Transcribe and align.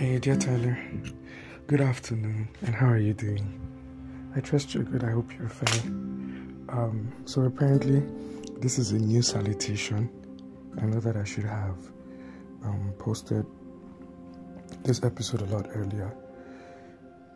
Hey, 0.00 0.18
dear 0.18 0.34
Tyler. 0.34 0.78
Good 1.66 1.82
afternoon, 1.82 2.48
and 2.62 2.74
how 2.74 2.86
are 2.86 2.96
you 2.96 3.12
doing? 3.12 3.60
I 4.34 4.40
trust 4.40 4.72
you're 4.72 4.82
good. 4.82 5.04
I 5.04 5.10
hope 5.10 5.30
you're 5.38 5.50
fine. 5.50 6.64
Um, 6.70 7.12
so 7.26 7.42
apparently, 7.42 8.02
this 8.62 8.78
is 8.78 8.92
a 8.92 8.98
new 8.98 9.20
salutation. 9.20 10.08
I 10.80 10.86
know 10.86 11.00
that 11.00 11.18
I 11.18 11.24
should 11.24 11.44
have 11.44 11.76
um, 12.64 12.94
posted 12.98 13.44
this 14.84 15.02
episode 15.02 15.42
a 15.42 15.54
lot 15.54 15.68
earlier, 15.74 16.16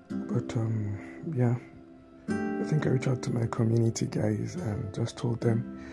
but 0.09 0.57
um, 0.57 0.99
yeah, 1.37 1.57
I 2.31 2.65
think 2.65 2.87
I 2.87 2.89
reached 2.89 3.09
out 3.09 3.21
to 3.25 3.31
my 3.31 3.45
community 3.49 4.07
guys 4.07 4.55
and 4.55 4.95
just 4.95 5.19
told 5.19 5.39
them 5.43 5.85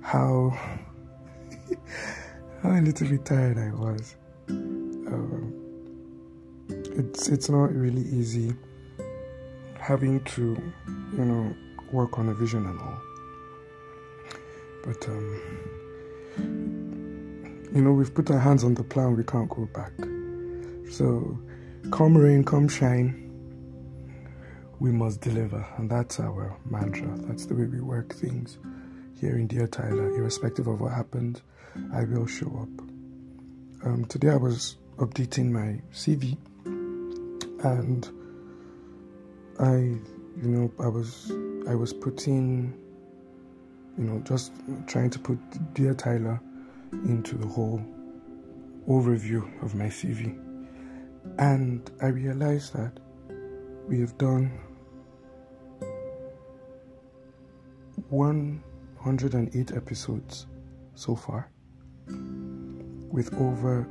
how 0.00 0.58
how 2.62 2.70
a 2.70 2.80
little 2.80 3.08
bit 3.08 3.26
tired 3.26 3.58
I 3.58 3.74
was. 3.74 4.16
Um, 4.48 5.63
it's 6.96 7.28
it's 7.28 7.48
not 7.48 7.74
really 7.74 8.02
easy 8.02 8.54
having 9.78 10.22
to 10.24 10.56
you 11.16 11.24
know 11.24 11.54
work 11.92 12.18
on 12.18 12.28
a 12.28 12.34
vision 12.34 12.66
and 12.66 12.80
all. 12.80 13.00
But 14.84 15.08
um 15.08 15.40
you 17.74 17.82
know 17.82 17.92
we've 17.92 18.14
put 18.14 18.30
our 18.30 18.38
hands 18.38 18.64
on 18.64 18.74
the 18.74 18.84
plan 18.84 19.16
we 19.16 19.24
can't 19.24 19.48
go 19.48 19.66
back. 19.74 19.92
So 20.90 21.38
come 21.90 22.16
rain 22.16 22.44
come 22.44 22.68
shine 22.68 23.20
we 24.80 24.90
must 24.92 25.20
deliver. 25.20 25.66
And 25.78 25.90
that's 25.90 26.20
our 26.20 26.56
mantra. 26.64 27.08
That's 27.26 27.46
the 27.46 27.54
way 27.54 27.64
we 27.64 27.80
work 27.80 28.14
things 28.14 28.58
here 29.20 29.36
in 29.36 29.46
dear 29.46 29.66
tyler 29.66 30.10
irrespective 30.16 30.66
of 30.66 30.80
what 30.80 30.92
happens 30.92 31.40
i 31.92 32.04
will 32.04 32.26
show 32.26 32.46
up. 32.46 32.84
Um, 33.86 34.04
today 34.08 34.30
i 34.30 34.36
was 34.36 34.76
updating 34.98 35.50
my 35.50 35.80
cv 35.92 36.36
and 37.64 38.08
I, 39.58 39.76
you 39.76 40.48
know, 40.48 40.70
I 40.78 40.86
was 40.88 41.32
I 41.66 41.74
was 41.74 41.94
putting, 41.94 42.74
you 43.96 44.04
know, 44.04 44.20
just 44.20 44.52
trying 44.86 45.08
to 45.10 45.18
put 45.18 45.38
Dear 45.74 45.94
Tyler 45.94 46.40
into 46.92 47.36
the 47.36 47.46
whole 47.46 47.82
overview 48.86 49.42
of 49.62 49.74
my 49.74 49.86
CV, 49.86 50.38
and 51.38 51.90
I 52.02 52.08
realized 52.08 52.74
that 52.74 53.00
we 53.88 53.98
have 54.00 54.18
done 54.18 54.50
108 58.10 59.72
episodes 59.72 60.46
so 60.94 61.16
far 61.16 61.48
with 63.10 63.32
over 63.34 63.88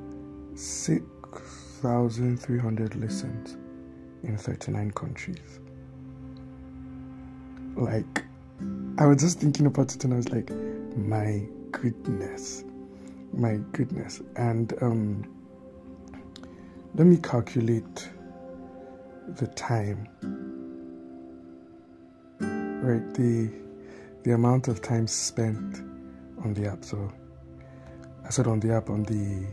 6,300 0.55 2.95
listens 2.95 3.57
in 4.23 4.37
39 4.37 4.91
countries. 4.91 5.59
Like, 7.75 8.23
I 8.97 9.05
was 9.05 9.21
just 9.21 9.39
thinking 9.39 9.65
about 9.65 9.93
it 9.95 10.03
and 10.03 10.13
I 10.13 10.17
was 10.17 10.29
like, 10.29 10.49
my 10.95 11.43
goodness, 11.71 12.63
my 13.33 13.57
goodness. 13.71 14.21
And 14.35 14.73
um, 14.81 15.25
let 16.95 17.07
me 17.07 17.17
calculate 17.17 18.09
the 19.27 19.47
time, 19.47 20.07
right? 22.39 23.13
The 23.13 23.49
the 24.23 24.31
amount 24.31 24.69
of 24.69 24.81
time 24.81 25.05
spent 25.07 25.79
on 26.43 26.53
the 26.53 26.67
app. 26.67 26.85
So 26.85 27.11
I 28.25 28.29
said 28.29 28.47
on 28.47 28.59
the 28.59 28.73
app 28.73 28.89
on 28.89 29.03
the 29.03 29.45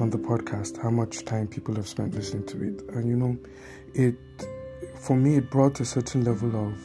on 0.00 0.10
the 0.10 0.18
podcast 0.18 0.80
how 0.82 0.90
much 0.90 1.24
time 1.24 1.46
people 1.46 1.74
have 1.74 1.86
spent 1.86 2.14
listening 2.14 2.46
to 2.46 2.62
it. 2.62 2.82
And 2.94 3.08
you 3.08 3.16
know 3.16 3.38
it 3.94 4.16
for 4.98 5.16
me 5.16 5.36
it 5.36 5.50
brought 5.50 5.78
a 5.80 5.84
certain 5.84 6.24
level 6.24 6.68
of 6.68 6.78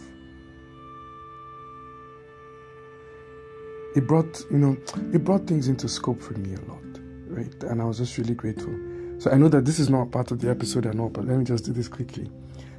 it 3.95 4.05
brought 4.05 4.43
you 4.51 4.57
know 4.57 4.77
it 5.13 5.23
brought 5.23 5.47
things 5.47 5.67
into 5.67 5.87
scope 5.87 6.21
for 6.21 6.33
me 6.33 6.53
a 6.55 6.61
lot 6.61 6.83
right? 7.27 7.63
And 7.63 7.81
i 7.81 7.85
was 7.85 7.99
just 7.99 8.17
really 8.17 8.35
grateful. 8.35 8.75
So 9.19 9.31
i 9.31 9.35
know 9.35 9.47
that 9.49 9.65
this 9.65 9.79
is 9.79 9.89
not 9.89 10.11
part 10.11 10.31
of 10.31 10.41
the 10.41 10.49
episode 10.49 10.85
at 10.85 10.99
all 10.99 11.09
but 11.09 11.25
let 11.25 11.37
me 11.37 11.45
just 11.45 11.65
do 11.65 11.73
this 11.73 11.87
quickly. 11.87 12.29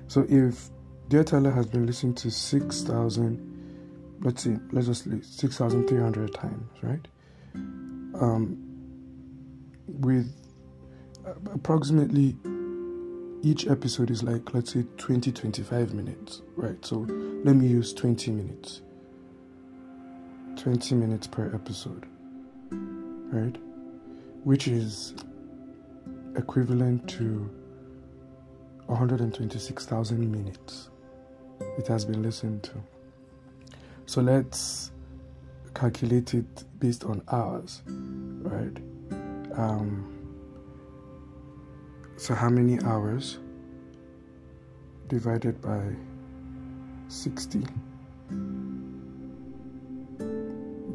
So 0.09 0.27
if 0.29 0.69
dear 1.09 1.25
tyler 1.25 1.51
has 1.51 1.67
been 1.67 1.87
listening 1.87 2.15
to 2.15 2.31
6000 2.31 4.19
let's 4.23 4.43
see 4.43 4.57
let's 4.71 4.87
just 4.87 5.05
6300 5.05 6.35
times 6.35 6.69
right? 6.83 7.09
Um 8.21 8.70
with 9.99 10.33
uh, 11.27 11.33
approximately 11.53 12.37
each 13.43 13.67
episode 13.67 14.11
is 14.11 14.23
like 14.23 14.53
let's 14.53 14.73
say 14.73 14.85
20 14.99 15.33
25 15.33 15.95
minutes 15.95 16.43
right? 16.57 16.85
So 16.85 16.99
let 17.45 17.57
me 17.57 17.67
use 17.67 17.93
20 17.93 18.31
minutes. 18.31 18.83
20 20.57 20.95
minutes 20.95 21.27
per 21.27 21.55
episode 21.55 22.07
right? 23.33 23.57
Which 24.45 24.69
is 24.69 25.15
equivalent 26.37 27.09
to 27.11 27.51
126,000 28.87 30.31
minutes. 30.31 30.91
It 31.79 31.87
has 31.87 32.05
been 32.05 32.23
listened 32.23 32.63
to. 32.65 32.73
So 34.07 34.21
let's 34.21 34.91
calculate 35.75 36.35
it 36.35 36.65
based 36.81 37.05
on 37.05 37.23
hours 37.31 37.83
right 37.87 38.77
um, 39.57 40.17
so, 42.17 42.35
how 42.35 42.49
many 42.51 42.79
hours 42.85 43.39
divided 45.09 45.61
by 45.61 45.83
60? 47.09 47.67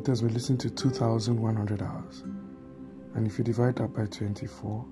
Does 0.03 0.21
we 0.21 0.29
listen 0.29 0.55
to 0.59 0.69
2,100 0.69 1.81
hours. 1.81 2.23
And 3.15 3.25
if 3.25 3.39
you 3.39 3.43
divide 3.43 3.77
that 3.77 3.93
by 3.93 4.05
24, 4.05 4.85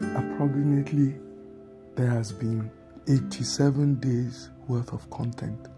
approximately 0.00 1.20
there 1.94 2.10
has 2.10 2.32
been 2.32 2.70
87 3.06 3.94
days 4.00 4.50
worth 4.66 4.92
of 4.92 5.08
content 5.10 5.68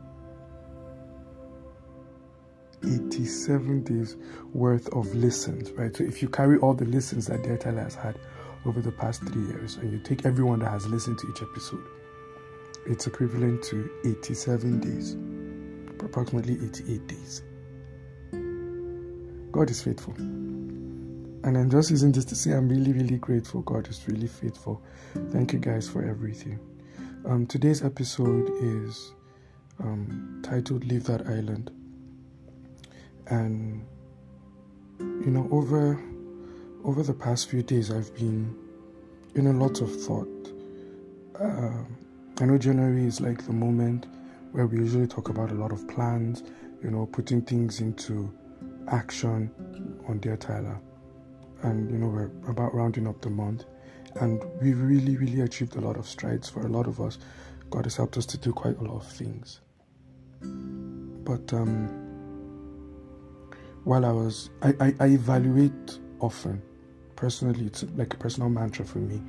87 2.85 3.83
days 3.85 4.17
worth 4.53 4.89
of 4.89 5.15
listens, 5.15 5.71
right? 5.73 5.95
So 5.97 6.05
if 6.05 6.23
you 6.23 6.29
carry 6.29 6.59
all 6.59 6.75
the 6.75 6.85
listens 6.85 7.27
that 7.27 7.43
Dear 7.43 7.57
Tyler 7.57 7.83
has 7.83 7.95
had 7.95 8.19
over 8.67 8.81
the 8.81 8.93
past 8.93 9.23
three 9.25 9.47
years 9.47 9.77
and 9.77 9.93
you 9.93 9.99
take 9.99 10.25
everyone 10.25 10.61
that 10.61 10.71
has 10.71 10.87
listened 10.87 11.19
to 11.19 11.31
each 11.31 11.43
episode, 11.43 11.85
it's 12.87 13.07
equivalent 13.07 13.63
to 13.65 13.91
87 14.05 14.81
days, 14.81 15.15
approximately 16.05 16.55
88 16.55 17.07
days. 17.07 17.43
God 19.53 19.71
is 19.71 19.83
faithful. 19.83 20.15
And 21.45 21.59
I'm 21.59 21.71
just 21.71 21.91
using 21.91 22.13
this 22.13 22.25
to 22.27 22.37
say 22.37 22.53
I'm 22.53 22.69
really, 22.69 22.93
really 22.93 23.19
grateful. 23.19 23.63
God 23.63 23.89
is 23.89 24.07
really 24.07 24.29
faithful. 24.29 24.83
Thank 25.31 25.53
you 25.53 25.59
guys 25.59 25.89
for 25.89 26.05
everything. 26.05 26.59
Um, 27.25 27.47
today's 27.47 27.83
episode 27.83 28.49
is 28.63 29.13
um, 29.81 30.41
titled 30.43 30.85
Leave 30.85 31.05
That 31.05 31.27
Island 31.27 31.71
and 33.29 33.85
you 35.01 35.31
know 35.31 35.49
over 35.51 36.03
over 36.85 37.03
the 37.03 37.15
past 37.15 37.49
few 37.49 37.63
days 37.63 37.91
i've 37.91 38.15
been 38.15 38.55
in 39.35 39.47
a 39.47 39.53
lot 39.53 39.81
of 39.81 39.91
thought. 40.03 40.29
Uh, 41.41 41.85
i 42.41 42.45
know 42.45 42.59
january 42.59 43.05
is 43.05 43.21
like 43.21 43.45
the 43.47 43.53
moment 43.53 44.07
where 44.53 44.67
we 44.67 44.79
usually 44.79 45.07
talk 45.07 45.29
about 45.29 45.51
a 45.51 45.55
lot 45.55 45.73
of 45.73 45.87
plans 45.89 46.43
you 46.83 46.91
know 46.91 47.07
putting 47.07 47.41
things 47.43 47.81
into 47.81 48.33
action 48.89 49.51
on 50.09 50.19
dear 50.19 50.37
tyler 50.37 50.79
and 51.63 51.91
you 51.91 51.99
know 51.99 52.09
we're 52.09 52.31
about 52.51 52.75
rounding 52.75 53.07
up 53.07 53.21
the 53.21 53.31
month. 53.31 53.65
And 54.17 54.43
we've 54.61 54.81
really 54.81 55.17
really 55.17 55.41
achieved 55.41 55.77
a 55.77 55.81
lot 55.81 55.97
of 55.97 56.07
strides 56.07 56.49
for 56.49 56.61
a 56.61 56.69
lot 56.69 56.87
of 56.87 57.01
us. 57.01 57.19
God 57.71 57.85
has 57.85 57.97
helped 57.97 58.17
us 58.19 58.27
to 58.27 58.39
do 58.39 58.53
quite 58.53 58.79
a 58.79 58.83
lot 58.83 58.97
of 58.97 59.07
things. 59.07 59.61
But 60.41 61.53
um 61.53 62.02
while 63.85 64.05
I 64.05 64.13
was, 64.13 64.51
I, 64.63 64.75
I, 64.81 64.95
I 65.01 65.07
evaluate 65.07 65.99
often. 66.21 66.63
Personally, 67.17 67.67
it's 67.67 67.85
like 67.97 68.15
a 68.15 68.17
personal 68.17 68.49
mantra 68.49 68.85
for 68.85 68.99
me 68.99 69.21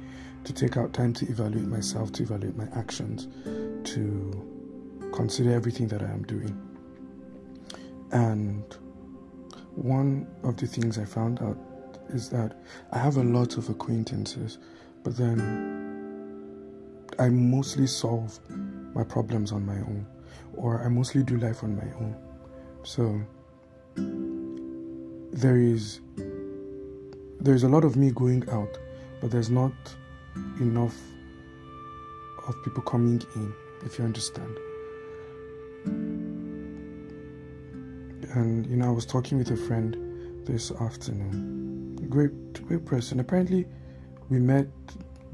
to 0.44 0.54
take 0.54 0.78
out 0.78 0.94
time 0.94 1.14
to 1.14 1.26
evaluate 1.30 1.68
myself, 1.68 2.12
to 2.14 2.24
evaluate 2.24 2.56
my 2.56 2.68
actions, 2.76 3.28
to 3.44 5.12
consider 5.14 5.52
everything 5.52 5.88
that 5.88 6.02
I 6.02 6.10
am 6.10 6.24
doing. 6.24 6.60
And 8.12 8.64
one 9.76 10.28
of 10.44 10.58
the 10.58 10.68
things 10.68 10.98
I 10.98 11.06
found 11.06 11.42
out 11.42 11.58
is 12.10 12.30
that 12.30 12.62
I 12.92 13.00
have 13.00 13.18
a 13.18 13.24
lot 13.24 13.58
of 13.58 13.70
acquaintances, 13.70 14.60
but 15.04 15.16
then 15.18 15.82
I 17.20 17.30
mostly 17.30 17.88
solve 17.88 18.40
my 18.94 19.04
problems 19.04 19.52
on 19.52 19.66
my 19.66 19.78
own, 19.78 20.06
or 20.56 20.84
I 20.84 20.90
mostly 20.90 21.24
do 21.24 21.38
life 21.38 21.64
on 21.64 21.76
my 21.76 21.92
own. 22.00 22.16
So 22.84 23.22
there 25.34 25.58
is 25.58 26.00
there's 27.40 27.64
a 27.64 27.68
lot 27.68 27.84
of 27.84 27.98
me 27.98 28.12
going 28.12 28.48
out, 28.50 28.78
but 29.20 29.32
there's 29.32 29.50
not 29.50 29.74
enough 30.62 30.96
of 32.48 32.56
people 32.64 32.82
coming 32.84 33.22
in, 33.36 33.54
if 33.86 33.98
you 33.98 34.06
understand. 34.06 34.58
And 38.36 38.66
you 38.68 38.78
know, 38.78 38.88
I 38.88 38.92
was 38.92 39.06
talking 39.06 39.38
with 39.38 39.52
a 39.52 39.58
friend 39.58 40.46
this 40.46 40.72
afternoon. 40.72 42.08
Great, 42.10 42.66
great 42.68 42.86
person. 42.86 43.20
Apparently, 43.20 43.66
we 44.30 44.40
met 44.40 44.68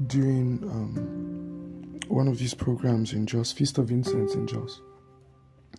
during 0.06 0.62
um, 0.64 2.00
one 2.08 2.26
of 2.26 2.38
these 2.38 2.54
programs 2.54 3.12
in 3.12 3.26
Jos, 3.26 3.52
Feast 3.52 3.78
of 3.78 3.90
Incense 3.90 4.34
in 4.34 4.46
Jos, 4.46 4.80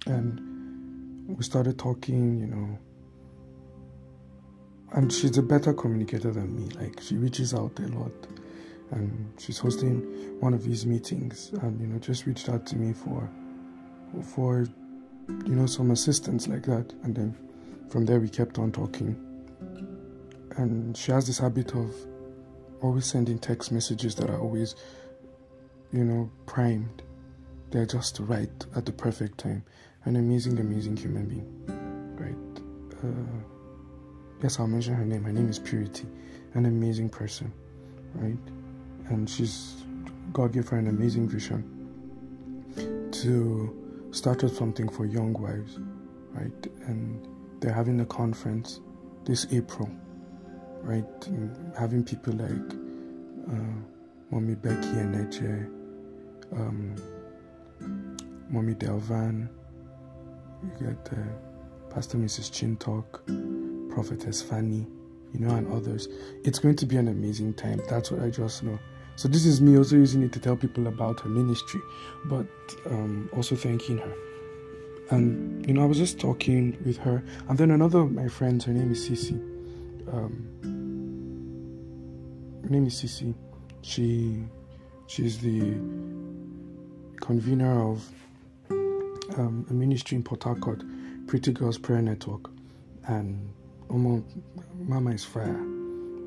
and 0.06 0.40
we 1.28 1.44
started 1.44 1.78
talking. 1.78 2.40
You 2.40 2.48
know, 2.48 2.80
and 4.94 5.12
she's 5.12 5.38
a 5.38 5.42
better 5.42 5.74
communicator 5.74 6.32
than 6.32 6.56
me. 6.56 6.70
Like 6.76 7.02
she 7.02 7.16
reaches 7.16 7.54
out 7.54 7.80
a 7.80 7.88
lot, 7.88 8.12
and 8.92 9.34
she's 9.40 9.58
hosting 9.58 10.40
one 10.40 10.54
of 10.54 10.64
these 10.64 10.86
meetings, 10.86 11.52
and 11.62 11.80
you 11.80 11.88
know, 11.88 12.00
just 12.00 12.26
reached 12.26 12.50
out 12.50 12.66
to 12.68 12.76
me 12.76 12.94
for 12.94 13.30
for 14.22 14.68
you 15.46 15.56
know 15.56 15.66
some 15.66 15.92
assistance 15.92 16.48
like 16.48 16.64
that, 16.64 16.94
and 17.04 17.16
then 17.16 17.36
from 17.90 18.06
there 18.06 18.20
we 18.20 18.30
kept 18.30 18.58
on 18.58 18.72
talking. 18.72 19.28
And 20.58 20.96
she 20.98 21.12
has 21.14 21.28
this 21.28 21.40
habit 21.40 21.74
of 21.74 21.96
always 22.82 23.06
sending 23.06 23.40
text 23.40 23.72
messages 23.72 24.16
that 24.16 24.30
are 24.30 24.40
always, 24.40 24.76
you 25.94 26.04
know, 26.04 26.30
primed. 26.46 27.04
They're 27.70 27.86
just 27.86 28.20
right 28.20 28.66
at 28.76 28.86
the 28.86 28.92
perfect 28.92 29.38
time. 29.38 29.64
An 30.04 30.18
amazing, 30.18 30.60
amazing 30.60 30.98
human 30.98 31.26
being, 31.26 31.48
right? 32.18 33.02
Uh, 33.02 33.51
yes, 34.42 34.60
I'll 34.60 34.68
mention 34.68 34.94
her 34.96 35.06
name. 35.06 35.24
Her 35.24 35.32
name 35.32 35.50
is 35.50 35.60
Purity, 35.60 36.08
an 36.54 36.66
amazing 36.66 37.10
person, 37.10 37.52
right? 38.16 38.38
And 39.10 39.30
she's 39.30 39.84
God 40.34 40.54
gave 40.54 40.68
her 40.70 40.78
an 40.78 40.88
amazing 40.88 41.28
vision 41.28 41.78
to 43.12 44.10
start 44.12 44.44
up 44.44 44.52
something 44.52 44.88
for 44.90 45.06
young 45.06 45.34
wives, 45.34 45.80
right? 46.32 46.68
And 46.88 47.28
they're 47.60 47.74
having 47.74 48.00
a 48.02 48.06
conference 48.06 48.80
this 49.26 49.48
April, 49.52 49.90
right? 50.82 51.28
And 51.28 51.74
having 51.78 52.04
people 52.04 52.34
like 52.34 52.74
uh, 53.50 53.80
Mommy 54.32 54.56
Becky 54.56 54.90
and 54.90 55.16
Eche, 55.16 55.70
um, 56.54 56.96
Mommy 58.50 58.74
Delvan, 58.74 59.50
you 60.64 60.88
get 60.88 61.10
uh, 61.14 61.94
Pastor 61.94 62.18
Mrs. 62.18 62.52
Chintalk, 62.52 63.22
Prophetess 63.92 64.42
Fanny, 64.42 64.88
you 65.34 65.40
know, 65.40 65.54
and 65.56 65.72
others. 65.72 66.08
It's 66.44 66.60
going 66.60 66.76
to 66.78 66.86
be 66.86 66.98
an 66.98 67.08
amazing 67.08 67.54
time. 67.54 67.82
That's 67.90 68.10
what 68.12 68.22
I 68.22 68.30
just 68.30 68.64
know. 68.64 68.80
So 69.16 69.28
this 69.28 69.46
is 69.46 69.62
me 69.62 69.78
also 69.78 69.98
using 69.98 70.24
it 70.24 70.32
to 70.34 70.40
tell 70.40 70.56
people 70.56 70.88
about 70.88 71.20
her 71.20 71.30
ministry, 71.30 71.82
but 72.26 72.48
um, 72.88 73.30
also 73.36 73.56
thanking 73.56 73.98
her. 73.98 74.14
And 75.10 75.66
you 75.68 75.74
know, 75.74 75.84
I 75.84 75.86
was 75.86 75.98
just 75.98 76.20
talking 76.20 76.78
with 76.86 76.98
her, 76.98 77.24
and 77.50 77.58
then 77.58 77.72
another 77.72 78.00
of 78.00 78.12
my 78.12 78.30
friends, 78.30 78.66
her 78.66 78.74
name 78.74 78.92
is 78.92 79.08
Sisi. 79.08 79.34
Um, 80.12 80.48
her 82.64 82.70
name 82.70 82.88
is 82.88 82.96
Sisi. 83.02 83.36
She 83.82 84.44
she's 85.08 85.40
the 85.40 85.74
convener 87.20 87.92
of 87.92 88.10
um, 89.38 89.66
a 89.70 89.74
ministry 89.74 90.16
in 90.16 90.24
Port 90.24 90.44
Harcourt, 90.44 90.84
Pretty 91.28 91.52
Girls 91.52 91.78
Prayer 91.78 92.02
Network, 92.02 92.50
and 93.08 93.54
Mama, 93.98 94.24
Mama 94.80 95.12
is 95.12 95.26
fire. 95.26 95.60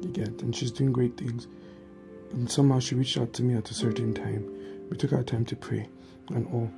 You 0.02 0.10
get, 0.12 0.42
and 0.42 0.54
she's 0.54 0.70
doing 0.70 0.92
great 0.92 1.16
things. 1.16 1.46
And 2.32 2.50
somehow 2.50 2.80
she 2.80 2.94
reached 2.94 3.16
out 3.16 3.32
to 3.34 3.42
me 3.42 3.54
at 3.54 3.70
a 3.70 3.74
certain 3.74 4.12
time. 4.12 4.48
We 4.90 4.96
took 4.96 5.12
our 5.12 5.22
time 5.22 5.44
to 5.46 5.56
pray 5.56 5.88
and 6.30 6.46
all. 6.52 6.70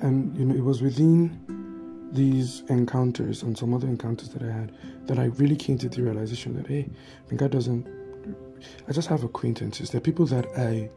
And 0.00 0.36
you 0.38 0.44
know, 0.44 0.54
it 0.54 0.62
was 0.62 0.80
within 0.80 2.08
these 2.12 2.62
encounters 2.68 3.42
and 3.42 3.58
some 3.58 3.74
other 3.74 3.86
encounters 3.86 4.30
that 4.30 4.42
I 4.42 4.50
had 4.50 4.72
that 5.06 5.18
I 5.18 5.24
really 5.24 5.56
came 5.56 5.76
to 5.78 5.88
the 5.88 6.02
realization 6.02 6.54
that 6.54 6.66
hey, 6.66 6.88
God 7.36 7.50
doesn't. 7.50 7.86
I 8.88 8.92
just 8.92 9.08
have 9.08 9.24
acquaintances. 9.24 9.90
There 9.90 9.98
are 9.98 10.02
people 10.02 10.26
that 10.26 10.46
I 10.56 10.90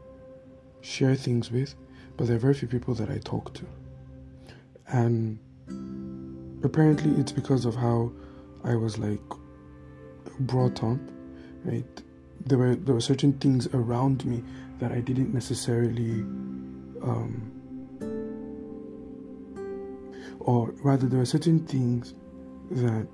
share 0.80 1.14
things 1.14 1.50
with, 1.50 1.74
but 2.16 2.26
there 2.26 2.36
are 2.36 2.40
very 2.40 2.54
few 2.54 2.68
people 2.68 2.94
that 2.94 3.10
I 3.10 3.18
talk 3.18 3.54
to. 3.54 3.66
And 4.88 5.38
apparently, 6.64 7.20
it's 7.20 7.32
because 7.32 7.64
of 7.64 7.74
how 7.74 8.12
I 8.64 8.74
was 8.76 8.98
like 8.98 9.20
brought 10.40 10.82
up, 10.82 10.98
right? 11.64 12.02
There 12.46 12.58
were 12.58 12.74
there 12.74 12.94
were 12.94 13.00
certain 13.00 13.34
things 13.34 13.66
around 13.68 14.24
me 14.24 14.42
that 14.78 14.92
I 14.92 15.00
didn't 15.00 15.32
necessarily, 15.32 16.22
um, 17.02 17.52
or 20.40 20.72
rather, 20.82 21.06
there 21.06 21.18
were 21.20 21.24
certain 21.26 21.66
things 21.66 22.14
that 22.70 23.08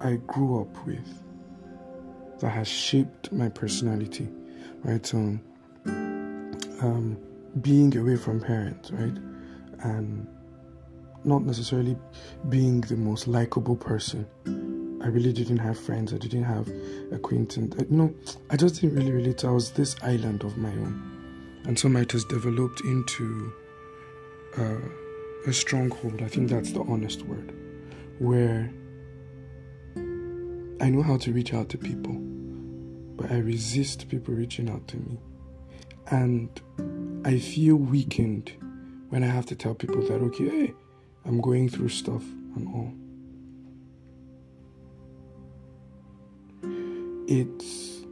I 0.00 0.16
grew 0.26 0.60
up 0.60 0.86
with 0.86 1.22
that 2.40 2.50
has 2.50 2.68
shaped 2.68 3.32
my 3.32 3.48
personality, 3.48 4.28
right? 4.84 5.04
So, 5.06 5.38
um, 5.86 7.16
being 7.62 7.96
away 7.96 8.16
from 8.16 8.40
parents, 8.40 8.90
right, 8.90 9.16
and 9.80 10.26
not 11.26 11.44
necessarily 11.44 11.96
being 12.48 12.80
the 12.82 12.96
most 12.96 13.26
likable 13.26 13.76
person. 13.76 14.26
I 15.02 15.08
really 15.08 15.32
didn't 15.32 15.58
have 15.58 15.78
friends. 15.78 16.12
I 16.12 16.18
didn't 16.18 16.44
have 16.44 16.70
acquaintance. 17.12 17.74
Uh, 17.74 17.84
you 17.90 17.96
know, 17.96 18.14
I 18.50 18.56
just 18.56 18.80
didn't 18.80 18.96
really 18.96 19.12
relate. 19.12 19.44
I 19.44 19.50
was 19.50 19.70
this 19.72 19.96
island 20.02 20.44
of 20.44 20.56
my 20.56 20.70
own, 20.70 21.62
and 21.66 21.78
so 21.78 21.88
it 21.88 22.12
has 22.12 22.24
developed 22.24 22.80
into 22.82 23.52
uh, 24.56 24.78
a 25.46 25.52
stronghold. 25.52 26.22
I 26.22 26.28
think 26.28 26.48
that's 26.48 26.72
the 26.72 26.82
honest 26.82 27.22
word, 27.22 27.52
where 28.18 28.72
I 30.80 30.90
know 30.90 31.02
how 31.02 31.18
to 31.18 31.32
reach 31.32 31.52
out 31.52 31.68
to 31.70 31.78
people, 31.78 32.14
but 33.16 33.30
I 33.30 33.38
resist 33.38 34.08
people 34.08 34.34
reaching 34.34 34.70
out 34.70 34.86
to 34.88 34.96
me, 34.96 35.18
and 36.10 36.48
I 37.24 37.38
feel 37.38 37.76
weakened 37.76 38.52
when 39.10 39.22
I 39.22 39.28
have 39.28 39.46
to 39.46 39.54
tell 39.54 39.74
people 39.74 40.02
that 40.02 40.20
okay, 40.20 40.48
hey 40.48 40.74
I'm 41.26 41.40
going 41.40 41.68
through 41.68 41.88
stuff 41.88 42.22
and 42.54 42.68
all. 42.68 42.92
It's 47.28 48.04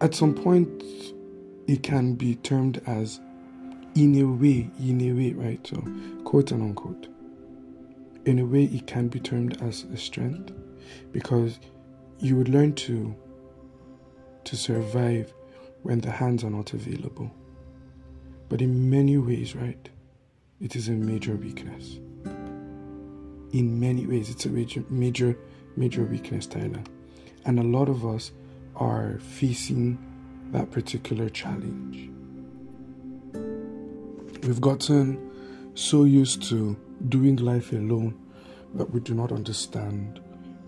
at 0.00 0.14
some 0.14 0.34
point 0.34 0.82
it 1.66 1.82
can 1.82 2.14
be 2.14 2.36
termed 2.36 2.80
as 2.86 3.20
in 3.94 4.20
a 4.20 4.24
way, 4.24 4.70
in 4.78 5.00
a 5.00 5.12
way, 5.12 5.32
right? 5.32 5.66
So 5.66 5.84
quote 6.24 6.52
and 6.52 6.62
unquote. 6.62 7.08
In 8.24 8.38
a 8.38 8.44
way 8.44 8.64
it 8.64 8.86
can 8.86 9.08
be 9.08 9.18
termed 9.18 9.60
as 9.60 9.84
a 9.84 9.96
strength 9.96 10.52
because 11.10 11.58
you 12.20 12.36
would 12.36 12.48
learn 12.48 12.74
to 12.74 13.14
to 14.44 14.56
survive 14.56 15.32
when 15.82 16.00
the 16.00 16.10
hands 16.10 16.44
are 16.44 16.50
not 16.50 16.72
available. 16.72 17.30
But 18.48 18.62
in 18.62 18.90
many 18.90 19.18
ways, 19.18 19.56
right? 19.56 19.88
It 20.62 20.76
is 20.76 20.88
a 20.88 20.92
major 20.92 21.34
weakness. 21.34 21.98
In 23.52 23.78
many 23.78 24.06
ways, 24.06 24.30
it's 24.30 24.46
a 24.46 24.48
major, 24.48 24.84
major, 24.88 25.36
major 25.76 26.04
weakness, 26.04 26.46
Tyler. 26.46 26.82
And 27.44 27.58
a 27.58 27.64
lot 27.64 27.88
of 27.88 28.06
us 28.06 28.30
are 28.76 29.18
facing 29.18 29.98
that 30.52 30.70
particular 30.70 31.28
challenge. 31.28 32.08
We've 34.44 34.60
gotten 34.60 35.30
so 35.74 36.04
used 36.04 36.42
to 36.44 36.76
doing 37.08 37.36
life 37.36 37.72
alone 37.72 38.18
that 38.74 38.90
we 38.90 39.00
do 39.00 39.14
not 39.14 39.32
understand 39.32 40.20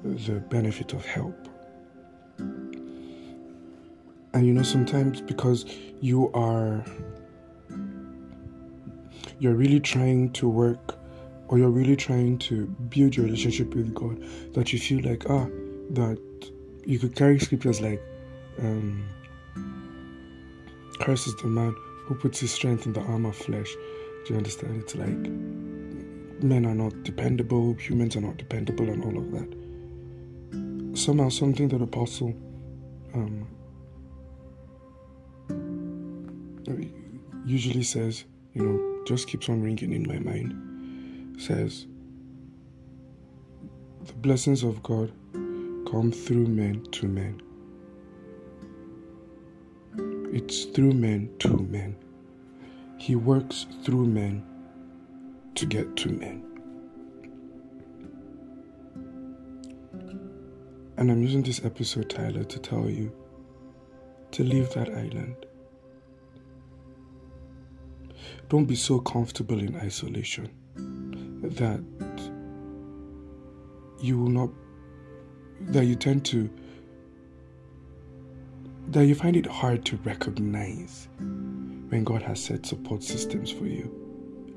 the 0.03 0.41
benefit 0.51 0.93
of 0.93 1.07
help. 1.07 1.49
And 2.39 4.47
you 4.47 4.53
know, 4.53 4.63
sometimes 4.63 5.21
because 5.21 5.65
you 6.01 6.31
are 6.33 6.85
you're 9.45 9.55
really 9.55 9.79
trying 9.79 10.33
to 10.33 10.49
work 10.49 10.99
or 11.49 11.59
you're 11.59 11.69
really 11.69 11.97
trying 11.97 12.39
to 12.39 12.65
build 12.89 13.15
your 13.15 13.27
relationship 13.27 13.75
with 13.75 13.93
God, 13.95 14.19
that 14.55 14.73
you 14.73 14.79
feel 14.79 15.03
like, 15.05 15.29
ah, 15.29 15.45
that 15.91 16.19
you 16.87 16.99
could 16.99 17.15
carry 17.15 17.39
scriptures 17.39 17.83
like, 17.83 18.03
um, 18.59 19.07
curses 20.99 21.37
the 21.43 21.47
man 21.47 21.77
who 22.07 22.15
puts 22.15 22.41
his 22.41 22.53
strength 22.53 22.87
in 22.87 22.95
the 22.95 23.03
arm 23.03 23.27
of 23.27 23.37
flesh. 23.37 23.71
Do 24.25 24.33
you 24.33 24.39
understand? 24.39 24.81
It's 24.81 24.95
like 24.95 25.29
men 26.43 26.65
are 26.65 26.75
not 26.75 27.03
dependable, 27.03 27.75
humans 27.75 28.17
are 28.17 28.23
not 28.23 28.39
dependable, 28.39 28.89
and 28.89 29.05
all 29.05 29.19
of 29.19 29.31
that. 29.33 30.99
Somehow, 30.99 31.29
something 31.29 31.69
that 31.69 31.83
Apostle 31.83 32.35
um, 33.13 33.47
usually 37.45 37.83
says, 37.83 38.25
you 38.55 38.63
know, 38.63 38.94
just 39.05 39.29
keeps 39.29 39.49
on 39.49 39.63
ringing 39.63 39.93
in 39.93 40.07
my 40.07 40.19
mind 40.19 41.41
says, 41.41 41.87
the 44.05 44.13
blessings 44.15 44.63
of 44.63 44.83
God 44.83 45.13
come 45.91 46.13
through 46.13 46.47
men 46.47 46.85
to 46.93 47.07
men. 47.07 47.41
It's 50.33 50.65
through 50.65 50.93
men 50.93 51.31
to 51.41 51.57
men. 51.57 51.97
He 52.99 53.17
works 53.17 53.67
through 53.83 54.07
men 54.07 54.45
to 55.55 55.67
get 55.67 55.97
to 55.97 56.09
men. 56.11 56.43
And 60.97 61.11
I'm 61.11 61.23
using 61.23 61.43
this 61.43 61.65
episode, 61.65 62.11
Tyler, 62.11 62.45
to 62.45 62.59
tell 62.59 62.89
you 62.89 63.13
to 64.33 64.45
leave 64.45 64.73
that 64.75 64.89
island. 64.89 65.37
Don't 68.49 68.67
be 68.67 68.77
so 68.77 69.01
comfortable 69.01 69.59
in 69.59 69.77
isolation 69.77 70.51
that 71.43 71.83
you 74.01 74.19
will 74.19 74.29
not, 74.29 74.51
that 75.61 75.87
you 75.87 75.95
tend 75.95 76.25
to, 76.27 76.51
that 78.89 79.07
you 79.07 79.15
find 79.15 79.37
it 79.37 79.47
hard 79.47 79.85
to 79.87 79.97
recognize 79.99 81.09
when 81.19 82.05
God 82.05 82.23
has 82.23 82.43
set 82.43 82.67
support 82.67 83.03
systems 83.03 83.51
for 83.51 83.67
you. 83.67 83.91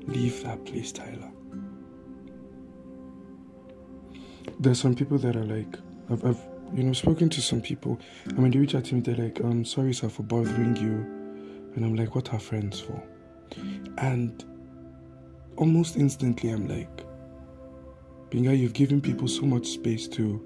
Leave 0.06 0.42
that 0.44 0.64
place, 0.64 0.92
Tyler. 0.92 1.30
There's 4.60 4.80
some 4.80 4.94
people 4.94 5.18
that 5.18 5.36
are 5.36 5.44
like, 5.44 5.78
I've, 6.10 6.24
I've 6.24 6.40
you 6.74 6.82
know 6.82 6.92
spoken 6.92 7.28
to 7.30 7.40
some 7.40 7.60
people, 7.60 7.98
and 8.26 8.38
when 8.38 8.50
they 8.50 8.58
reach 8.58 8.74
out 8.74 8.84
to 8.86 8.94
me, 8.94 9.00
they're 9.00 9.16
like, 9.16 9.40
"I'm 9.40 9.50
um, 9.50 9.64
sorry, 9.64 9.94
sir, 9.94 10.08
for 10.08 10.22
bothering 10.22 10.76
you," 10.76 11.72
and 11.74 11.84
I'm 11.84 11.94
like, 11.94 12.14
"What 12.14 12.32
are 12.32 12.38
friends 12.38 12.80
for?" 12.80 13.02
And 13.98 14.44
almost 15.56 15.96
instantly, 15.96 16.50
I'm 16.50 16.68
like, 16.68 17.04
Binga, 18.30 18.56
you've 18.56 18.74
given 18.74 19.00
people 19.00 19.28
so 19.28 19.42
much 19.42 19.66
space 19.66 20.06
to 20.08 20.42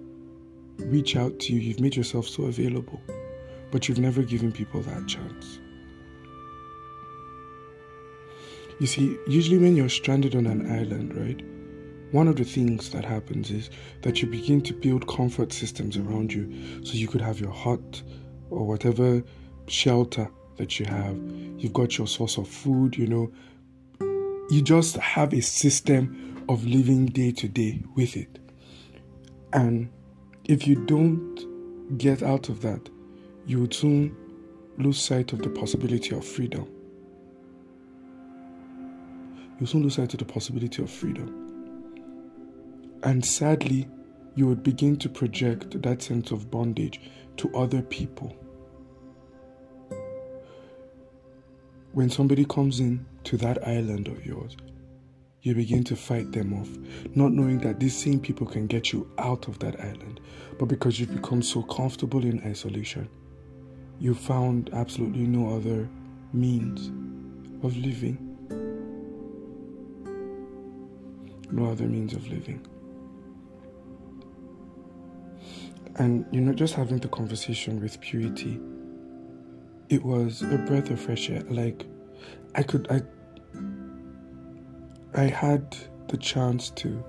reach 0.79 1.17
out 1.17 1.39
to 1.41 1.53
you. 1.53 1.61
You've 1.61 1.81
made 1.81 1.97
yourself 1.97 2.29
so 2.29 2.45
available, 2.45 3.01
but 3.71 3.89
you've 3.89 3.99
never 3.99 4.23
given 4.23 4.53
people 4.53 4.81
that 4.83 5.07
chance. 5.09 5.59
You 8.79 8.87
see, 8.87 9.17
usually 9.29 9.59
when 9.59 9.77
you're 9.77 9.89
stranded 9.89 10.35
on 10.35 10.47
an 10.47 10.71
island, 10.71 11.15
right? 11.15 11.43
one 12.13 12.29
of 12.29 12.37
the 12.37 12.45
things 12.45 12.91
that 12.91 13.05
happens 13.05 13.51
is 13.51 13.71
that 14.03 14.21
you 14.21 14.29
begin 14.29 14.61
to 14.61 14.75
build 14.75 15.09
comfort 15.09 15.53
systems 15.53 15.97
around 15.97 16.33
you 16.33 16.85
so 16.85 16.93
you 16.93 17.09
could 17.09 17.23
have 17.23 17.41
your 17.41 17.51
hut 17.51 18.03
or 18.51 18.67
whatever 18.67 19.23
shelter 19.67 20.31
that 20.63 20.79
you 20.79 20.87
have. 20.87 21.17
You've 21.59 21.73
got 21.73 21.99
your 21.99 22.07
source 22.07 22.39
of 22.39 22.47
food, 22.47 22.97
you 22.97 23.09
know. 23.09 23.33
You 24.49 24.63
just 24.63 24.97
have 24.97 25.35
a 25.35 25.43
system 25.43 26.45
of 26.49 26.65
living 26.65 27.07
day 27.07 27.33
to 27.33 27.49
day 27.49 27.83
with 27.97 28.17
it. 28.17 28.39
And 29.53 29.91
if 30.45 30.69
you 30.69 30.77
don't 30.87 31.99
get 31.99 32.23
out 32.23 32.49
of 32.49 32.61
that, 32.61 32.89
you 33.45 33.61
would 33.63 33.75
soon 33.75 34.17
lose 34.79 35.01
sight 35.01 35.33
of 35.33 35.43
the 35.43 35.49
possibility 35.49 36.15
of 36.15 36.25
freedom. 36.25 36.69
You 39.59 39.67
soon 39.67 39.83
lose 39.83 39.97
sight 39.97 40.13
of 40.15 40.21
the 40.21 40.25
possibility 40.25 40.81
of 40.81 40.91
freedom. 40.93 41.91
And 43.03 43.25
sadly, 43.25 43.89
you 44.37 44.47
would 44.47 44.63
begin 44.63 44.97
to 44.99 45.09
project 45.09 45.83
that 45.83 46.03
sense 46.03 46.31
of 46.31 46.53
bondage 46.53 47.01
to 47.39 47.53
other 47.57 47.83
people. 47.83 48.37
When 51.93 52.09
somebody 52.09 52.47
comes 52.47 52.81
in 52.81 53.05
to 53.25 53.37
that 53.39 53.69
island 53.69 54.09
of 54.09 54.25
yours, 54.25 54.57
you 55.43 55.55
begin 55.55 55.85
to 55.85 55.97
fight 55.97 56.33
them 56.33 56.55
off, 56.55 56.71
not 57.15 57.33
knowing 57.33 57.59
that 57.59 57.81
these 57.81 57.97
same 57.97 58.19
people 58.19 58.47
can 58.47 58.67
get 58.67 58.93
you 58.93 59.11
out 59.19 59.47
of 59.47 59.59
that 59.59 59.79
island. 59.79 60.21
But 60.59 60.67
because 60.67 60.99
you've 60.99 61.15
become 61.15 61.43
so 61.43 61.63
comfortable 61.65 62.25
in 62.25 62.43
isolation, 62.47 63.11
you 63.99 64.15
found 64.15 64.71
absolutely 64.73 65.27
no 65.27 65.55
other 65.55 65.87
means 66.33 66.89
of 67.63 67.77
living. 67.77 68.17
No 71.51 71.71
other 71.71 71.85
means 71.85 72.15
of 72.15 72.27
living. 72.29 72.67
And, 75.97 76.25
you 76.33 76.41
know, 76.41 76.55
just 76.55 76.73
having 76.73 76.99
the 76.99 77.09
conversation 77.09 77.81
with 77.81 78.01
Purity, 78.01 78.59
it 79.89 80.03
was 80.05 80.43
a 80.43 80.59
breath 80.59 80.91
of 80.91 81.01
fresh 81.01 81.31
air. 81.31 81.43
Like, 81.49 81.87
I 82.55 82.63
could, 82.63 82.87
I, 82.91 83.03
I 85.15 85.25
had 85.25 85.77
the 86.09 86.17
chance 86.17 86.71
to, 86.71 87.05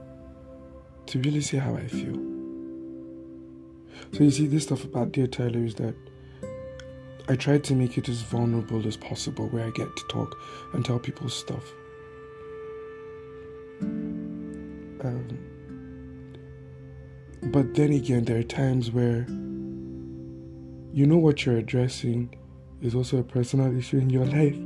to 1.07 1.19
really 1.19 1.41
see 1.41 1.57
how 1.57 1.75
I 1.75 1.87
feel. 1.87 2.19
So 4.13 4.23
you 4.23 4.31
see, 4.31 4.47
this 4.47 4.63
stuff 4.63 4.83
about 4.83 5.11
Dear 5.11 5.27
Tyler 5.27 5.63
is 5.63 5.75
that 5.75 5.95
I 7.29 7.35
tried 7.35 7.63
to 7.65 7.75
make 7.75 7.97
it 7.97 8.09
as 8.09 8.21
vulnerable 8.21 8.85
as 8.85 8.97
possible, 8.97 9.47
where 9.47 9.65
I 9.65 9.69
get 9.71 9.95
to 9.95 10.03
talk 10.09 10.35
and 10.73 10.83
tell 10.83 10.99
people 10.99 11.29
stuff. 11.29 11.63
Um, 13.81 15.39
but 17.43 17.73
then 17.75 17.93
again, 17.93 18.25
there 18.25 18.39
are 18.39 18.43
times 18.43 18.91
where 18.91 19.25
you 20.93 21.05
know 21.07 21.17
what 21.17 21.45
you're 21.45 21.57
addressing 21.57 22.35
is 22.83 22.93
also 22.93 23.17
a 23.17 23.23
personal 23.23 23.75
issue 23.75 23.97
in 23.97 24.09
your 24.09 24.25
life. 24.25 24.57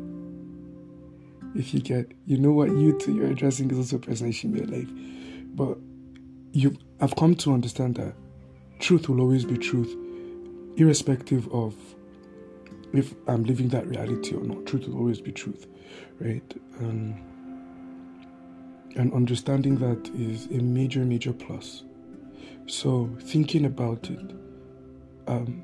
If 1.55 1.73
you 1.73 1.79
get, 1.79 2.11
you 2.25 2.37
know 2.37 2.51
what 2.51 2.69
you 2.69 2.97
two 2.97 3.13
you're 3.13 3.27
addressing 3.27 3.71
is 3.71 3.77
also 3.77 3.95
a 3.97 3.99
personal 3.99 4.31
issue 4.31 4.47
in 4.47 4.55
your 4.55 4.65
life. 4.65 4.89
But 5.55 5.77
you, 6.51 6.75
I've 6.99 7.15
come 7.15 7.35
to 7.35 7.53
understand 7.53 7.95
that 7.95 8.15
truth 8.79 9.07
will 9.07 9.21
always 9.21 9.45
be 9.45 9.57
truth, 9.57 9.95
irrespective 10.77 11.47
of 11.53 11.75
if 12.93 13.13
I'm 13.27 13.43
living 13.43 13.69
that 13.69 13.87
reality 13.87 14.35
or 14.35 14.43
not. 14.43 14.65
Truth 14.65 14.87
will 14.87 14.97
always 14.97 15.21
be 15.21 15.31
truth, 15.31 15.67
right? 16.19 16.53
Um, 16.79 17.23
and 18.95 19.13
understanding 19.13 19.77
that 19.77 20.09
is 20.15 20.47
a 20.47 20.61
major, 20.63 21.05
major 21.05 21.33
plus. 21.33 21.83
So 22.65 23.09
thinking 23.21 23.65
about 23.65 24.09
it, 24.09 24.31
um, 25.27 25.63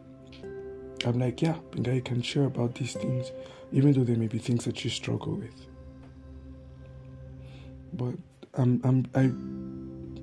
I'm 1.06 1.20
like, 1.20 1.42
yeah, 1.42 1.56
Binga, 1.72 1.96
you 1.96 2.02
can 2.02 2.22
share 2.22 2.46
about 2.46 2.76
these 2.76 2.94
things, 2.94 3.32
even 3.72 3.94
though 3.94 4.04
there 4.04 4.16
may 4.16 4.28
be 4.28 4.40
things 4.40 4.66
that 4.66 4.84
you 4.84 4.90
struggle 4.90 5.36
with. 5.36 5.68
But 7.94 8.16
I'm, 8.56 8.82
I'm, 8.84 9.06
I, 9.16 9.32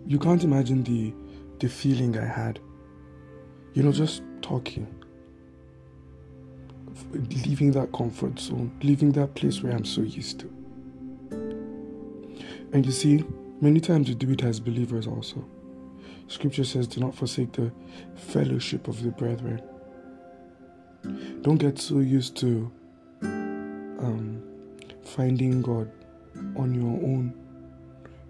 you 0.08 0.18
can't 0.18 0.42
imagine 0.42 0.82
the, 0.84 1.12
the 1.58 1.68
feeling 1.68 2.18
I 2.18 2.26
had. 2.26 2.58
You 3.75 3.82
know, 3.82 3.92
just 3.92 4.22
talking, 4.42 4.87
leaving 7.12 7.72
that 7.72 7.92
comfort 7.92 8.38
zone, 8.38 8.72
leaving 8.82 9.12
that 9.12 9.34
place 9.34 9.62
where 9.62 9.72
I'm 9.72 9.84
so 9.84 10.00
used 10.00 10.40
to. 10.40 10.46
And 12.72 12.87
you 12.87 12.92
see, 12.92 13.25
many 13.60 13.80
times 13.80 14.08
we 14.08 14.14
do 14.14 14.30
it 14.30 14.42
as 14.44 14.60
believers 14.60 15.06
also. 15.06 15.44
Scripture 16.28 16.64
says, 16.64 16.87
Do 16.87 17.00
not 17.00 17.14
forsake 17.14 17.52
the 17.52 17.72
fellowship 18.14 18.87
of 18.87 19.02
the 19.02 19.10
brethren. 19.10 19.60
Don't 21.02 21.57
get 21.57 21.78
so 21.78 21.99
used 21.99 22.37
to 22.38 22.71
um, 23.23 24.42
finding 25.02 25.62
God 25.62 25.90
on 26.57 26.75
your 26.75 26.85
own 26.85 27.35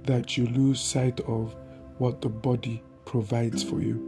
that 0.04 0.36
you 0.36 0.46
lose 0.46 0.80
sight 0.80 1.20
of 1.20 1.54
what 1.98 2.20
the 2.20 2.28
body 2.28 2.82
provides 3.04 3.62
for 3.62 3.80
you. 3.80 4.06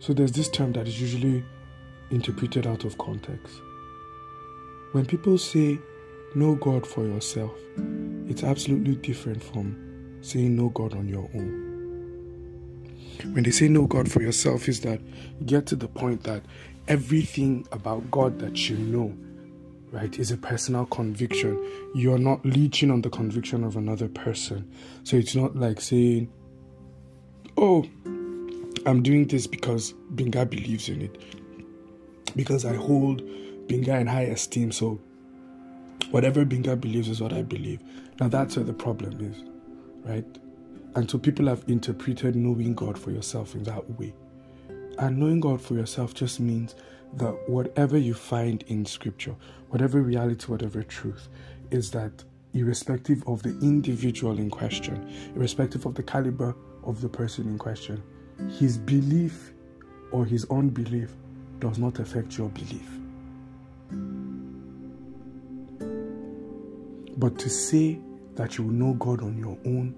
So 0.00 0.12
there's 0.12 0.32
this 0.32 0.48
term 0.48 0.72
that 0.72 0.86
is 0.86 1.00
usually 1.00 1.44
interpreted 2.10 2.66
out 2.66 2.84
of 2.84 2.96
context. 2.98 3.60
When 4.92 5.04
people 5.04 5.38
say, 5.38 5.78
know 6.34 6.54
God 6.54 6.86
for 6.86 7.04
yourself, 7.04 7.52
it's 8.28 8.44
absolutely 8.44 8.96
different 8.96 9.42
from 9.42 10.18
saying 10.20 10.54
no 10.54 10.68
God 10.68 10.94
on 10.94 11.08
your 11.08 11.28
own. 11.34 11.65
When 13.24 13.44
they 13.44 13.50
say 13.50 13.68
no 13.68 13.86
God 13.86 14.10
for 14.10 14.22
yourself, 14.22 14.68
is 14.68 14.80
that 14.80 15.00
you 15.40 15.46
get 15.46 15.66
to 15.66 15.76
the 15.76 15.88
point 15.88 16.24
that 16.24 16.42
everything 16.88 17.66
about 17.72 18.10
God 18.10 18.38
that 18.40 18.68
you 18.68 18.76
know, 18.76 19.16
right, 19.90 20.18
is 20.18 20.30
a 20.30 20.36
personal 20.36 20.86
conviction. 20.86 21.58
You're 21.94 22.18
not 22.18 22.44
leeching 22.44 22.90
on 22.90 23.02
the 23.02 23.10
conviction 23.10 23.64
of 23.64 23.76
another 23.76 24.08
person. 24.08 24.70
So 25.04 25.16
it's 25.16 25.34
not 25.34 25.56
like 25.56 25.80
saying, 25.80 26.30
oh, 27.56 27.84
I'm 28.86 29.02
doing 29.02 29.26
this 29.26 29.46
because 29.46 29.94
Binga 30.14 30.48
believes 30.48 30.88
in 30.88 31.02
it. 31.02 31.20
Because 32.36 32.64
I 32.64 32.74
hold 32.74 33.22
Binga 33.66 34.00
in 34.00 34.06
high 34.06 34.22
esteem. 34.22 34.70
So 34.70 35.00
whatever 36.10 36.44
Binga 36.44 36.80
believes 36.80 37.08
is 37.08 37.20
what 37.20 37.32
I 37.32 37.42
believe. 37.42 37.80
Now 38.20 38.28
that's 38.28 38.56
where 38.56 38.64
the 38.64 38.72
problem 38.72 39.20
is 39.20 39.42
right? 40.06 40.38
And 40.96 41.10
so 41.10 41.18
people 41.18 41.46
have 41.46 41.62
interpreted 41.68 42.36
knowing 42.36 42.74
God 42.74 42.98
for 42.98 43.10
yourself 43.10 43.54
in 43.54 43.62
that 43.64 43.98
way. 43.98 44.14
And 44.98 45.18
knowing 45.18 45.40
God 45.40 45.60
for 45.60 45.74
yourself 45.74 46.14
just 46.14 46.40
means 46.40 46.74
that 47.14 47.36
whatever 47.48 47.98
you 47.98 48.14
find 48.14 48.64
in 48.68 48.86
scripture, 48.86 49.36
whatever 49.68 50.00
reality, 50.00 50.46
whatever 50.46 50.82
truth, 50.82 51.28
is 51.70 51.90
that 51.90 52.24
irrespective 52.54 53.22
of 53.26 53.42
the 53.42 53.50
individual 53.60 54.38
in 54.38 54.48
question, 54.48 55.06
irrespective 55.36 55.84
of 55.84 55.94
the 55.94 56.02
caliber 56.02 56.56
of 56.82 57.02
the 57.02 57.08
person 57.10 57.46
in 57.46 57.58
question. 57.58 58.02
His 58.58 58.78
belief 58.78 59.52
or 60.12 60.24
his 60.24 60.46
unbelief 60.50 61.12
does 61.58 61.78
not 61.78 61.98
affect 61.98 62.38
your 62.38 62.48
belief. 62.48 62.88
But 67.18 67.38
to 67.38 67.50
say 67.50 68.00
that 68.34 68.56
you 68.56 68.64
know 68.64 68.94
God 68.94 69.22
on 69.22 69.36
your 69.36 69.58
own, 69.66 69.94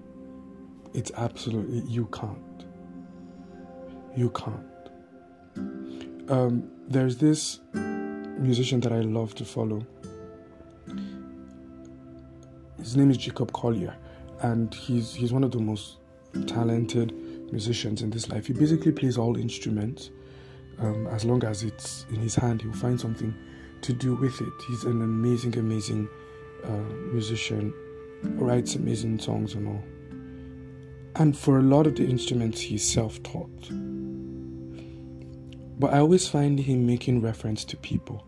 it's 0.93 1.11
absolutely, 1.17 1.79
you 1.81 2.05
can't. 2.07 2.65
You 4.15 4.29
can't. 4.31 4.65
Um, 6.29 6.69
there's 6.87 7.17
this 7.17 7.59
musician 7.73 8.79
that 8.81 8.91
I 8.91 9.01
love 9.01 9.35
to 9.35 9.45
follow. 9.45 9.85
His 12.77 12.95
name 12.95 13.11
is 13.11 13.17
Jacob 13.17 13.51
Collier, 13.51 13.95
and 14.41 14.73
he's 14.73 15.13
he's 15.13 15.33
one 15.33 15.43
of 15.43 15.51
the 15.51 15.59
most 15.59 15.97
talented 16.47 17.13
musicians 17.51 18.01
in 18.01 18.09
this 18.09 18.29
life. 18.29 18.47
He 18.47 18.53
basically 18.53 18.91
plays 18.91 19.17
all 19.17 19.37
instruments. 19.37 20.09
Um, 20.79 21.07
as 21.07 21.25
long 21.25 21.43
as 21.43 21.63
it's 21.63 22.05
in 22.09 22.15
his 22.21 22.35
hand, 22.35 22.61
he'll 22.61 22.71
find 22.71 22.99
something 22.99 23.35
to 23.81 23.93
do 23.93 24.15
with 24.15 24.39
it. 24.39 24.53
He's 24.67 24.85
an 24.85 25.01
amazing, 25.01 25.57
amazing 25.57 26.07
uh, 26.63 26.69
musician, 27.11 27.73
writes 28.23 28.75
amazing 28.75 29.19
songs 29.19 29.55
and 29.55 29.67
all. 29.67 29.83
And 31.15 31.37
for 31.37 31.59
a 31.59 31.63
lot 31.63 31.87
of 31.87 31.95
the 31.95 32.05
instruments, 32.05 32.61
he's 32.61 32.85
self 32.85 33.21
taught. 33.23 33.69
But 35.79 35.93
I 35.93 35.99
always 35.99 36.27
find 36.27 36.59
him 36.59 36.85
making 36.85 37.21
reference 37.21 37.63
to 37.65 37.77
people. 37.77 38.25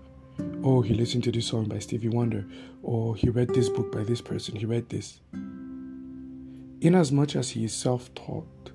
Oh, 0.64 0.82
he 0.82 0.94
listened 0.94 1.24
to 1.26 1.32
this 1.32 1.48
song 1.48 1.66
by 1.66 1.80
Stevie 1.80 2.10
Wonder, 2.10 2.46
or 2.82 3.16
he 3.16 3.30
read 3.30 3.50
this 3.50 3.70
book 3.70 3.92
by 3.92 4.04
this 4.04 4.22
person, 4.22 4.56
he 4.56 4.66
read 4.66 4.90
this. 4.90 5.20
In 5.34 6.96
as 6.96 7.12
much 7.12 7.36
as 7.36 7.52
he 7.52 7.66
is 7.66 7.74
self 7.74 8.14
taught, 8.16 8.72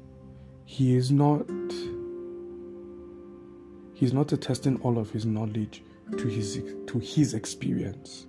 he 0.64 0.94
is 0.96 1.10
not 1.10 1.48
he's 3.94 4.12
not 4.12 4.30
attesting 4.32 4.78
all 4.82 4.98
of 4.98 5.10
his 5.10 5.24
knowledge 5.24 5.82
to 6.18 6.26
his 6.26 6.62
to 6.86 6.98
his 6.98 7.34
experience 7.34 8.26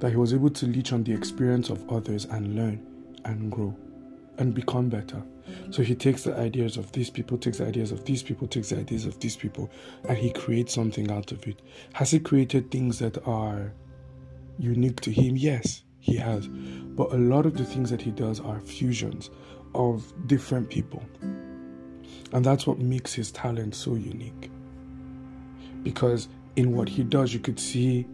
that 0.00 0.10
he 0.10 0.16
was 0.16 0.32
able 0.32 0.50
to 0.50 0.66
leech 0.66 0.92
on 0.92 1.04
the 1.04 1.12
experience 1.12 1.70
of 1.70 1.88
others 1.90 2.24
and 2.26 2.54
learn 2.54 2.95
and 3.26 3.50
grow 3.52 3.76
and 4.38 4.54
become 4.54 4.88
better. 4.88 5.22
So 5.70 5.82
he 5.82 5.94
takes 5.94 6.24
the 6.24 6.36
ideas 6.36 6.76
of 6.76 6.90
these 6.92 7.10
people, 7.10 7.38
takes 7.38 7.58
the 7.58 7.66
ideas 7.66 7.92
of 7.92 8.04
these 8.04 8.22
people, 8.22 8.46
takes 8.46 8.70
the 8.70 8.78
ideas 8.78 9.06
of 9.06 9.18
these 9.20 9.36
people, 9.36 9.70
and 10.08 10.18
he 10.18 10.30
creates 10.30 10.74
something 10.74 11.10
out 11.10 11.32
of 11.32 11.46
it. 11.46 11.60
Has 11.92 12.10
he 12.10 12.18
created 12.18 12.70
things 12.70 12.98
that 12.98 13.24
are 13.26 13.72
unique 14.58 15.00
to 15.02 15.10
him? 15.10 15.36
Yes, 15.36 15.84
he 16.00 16.16
has. 16.16 16.48
But 16.48 17.12
a 17.12 17.16
lot 17.16 17.46
of 17.46 17.56
the 17.56 17.64
things 17.64 17.90
that 17.90 18.02
he 18.02 18.10
does 18.10 18.40
are 18.40 18.60
fusions 18.60 19.30
of 19.74 20.12
different 20.26 20.68
people. 20.68 21.02
And 22.32 22.44
that's 22.44 22.66
what 22.66 22.78
makes 22.78 23.14
his 23.14 23.30
talent 23.30 23.74
so 23.74 23.94
unique. 23.94 24.50
Because 25.82 26.28
in 26.56 26.72
what 26.74 26.88
he 26.88 27.04
does, 27.04 27.32
you 27.32 27.38
could 27.38 27.60
see 27.60 28.06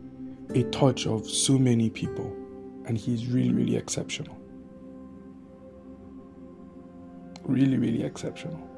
a 0.54 0.64
touch 0.64 1.06
of 1.06 1.26
so 1.26 1.58
many 1.58 1.88
people, 1.88 2.36
and 2.84 2.98
he's 2.98 3.26
really, 3.26 3.52
really 3.52 3.76
exceptional. 3.76 4.41
Really, 7.44 7.76
really 7.76 8.04
exceptional. 8.04 8.68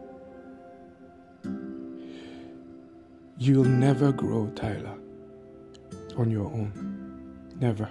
You'll 3.37 3.65
never 3.65 4.13
grow, 4.13 4.47
Tyler, 4.55 4.97
on 6.17 6.31
your 6.31 6.47
own. 6.47 6.73
Never. 7.61 7.91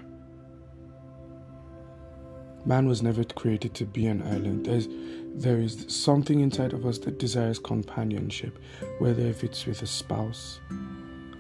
Man 2.66 2.88
was 2.88 3.04
never 3.04 3.24
created 3.26 3.74
to 3.76 3.86
be 3.86 4.08
an 4.08 4.22
island. 4.24 4.66
There's, 4.66 4.88
there 5.36 5.60
is 5.60 5.86
something 5.90 6.40
inside 6.40 6.72
of 6.72 6.86
us 6.86 6.98
that 7.00 7.20
desires 7.20 7.60
companionship, 7.60 8.58
whether 9.00 9.22
if 9.22 9.44
it's 9.44 9.66
with 9.66 9.82
a 9.82 9.88
spouse. 9.88 10.62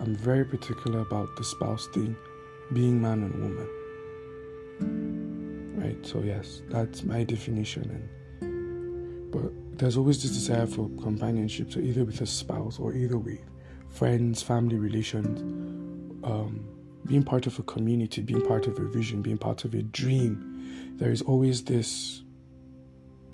I'm 0.01 0.15
very 0.15 0.43
particular 0.43 0.99
about 0.99 1.34
the 1.38 1.45
spouse 1.45 1.88
thing 1.88 2.17
being 2.73 3.01
man 3.01 3.23
and 3.23 3.34
woman. 3.41 3.69
Right? 5.79 6.05
So 6.05 6.19
yes, 6.19 6.62
that's 6.69 7.03
my 7.03 7.23
definition 7.23 7.89
and 7.89 8.10
but 9.33 9.51
there's 9.79 9.97
always 9.97 10.21
this 10.21 10.31
desire 10.31 10.67
for 10.67 10.87
companionship, 11.01 11.71
so 11.73 11.79
either 11.79 12.05
with 12.05 12.21
a 12.21 12.25
spouse 12.27 12.77
or 12.77 12.93
either 12.93 13.17
with 13.17 13.39
friends, 13.89 14.43
family 14.43 14.77
relations, 14.77 15.41
um, 16.23 16.63
being 17.07 17.23
part 17.23 17.47
of 17.47 17.57
a 17.57 17.63
community, 17.63 18.21
being 18.21 18.45
part 18.45 18.67
of 18.67 18.77
a 18.77 18.85
vision, 18.85 19.23
being 19.23 19.39
part 19.39 19.65
of 19.65 19.73
a 19.73 19.81
dream. 19.81 20.95
There 20.97 21.11
is 21.11 21.23
always 21.23 21.63
this 21.63 22.21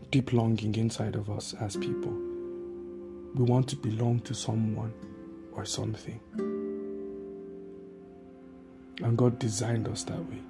deep 0.10 0.32
longing 0.32 0.74
inside 0.76 1.16
of 1.16 1.30
us 1.30 1.54
as 1.60 1.76
people. 1.76 2.14
We 3.36 3.44
want 3.44 3.68
to 3.70 3.76
belong 3.76 4.22
to 4.22 4.34
someone 4.34 4.94
or 5.52 5.66
something. 5.66 6.22
And 9.04 9.18
God 9.18 9.38
designed 9.38 9.90
us 9.90 10.04
that 10.06 10.20
way. 10.20 10.42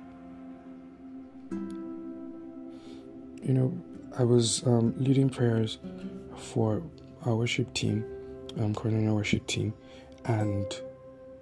You 3.42 3.54
know, 3.54 3.74
I 4.18 4.24
was 4.24 4.66
um, 4.66 4.94
leading 4.98 5.30
prayers 5.30 5.80
for 6.36 6.82
our 7.26 7.36
worship 7.36 7.74
team, 7.74 8.06
um, 8.60 8.74
Cornelia 8.74 9.14
worship 9.14 9.46
team, 9.48 9.74
and 10.26 10.66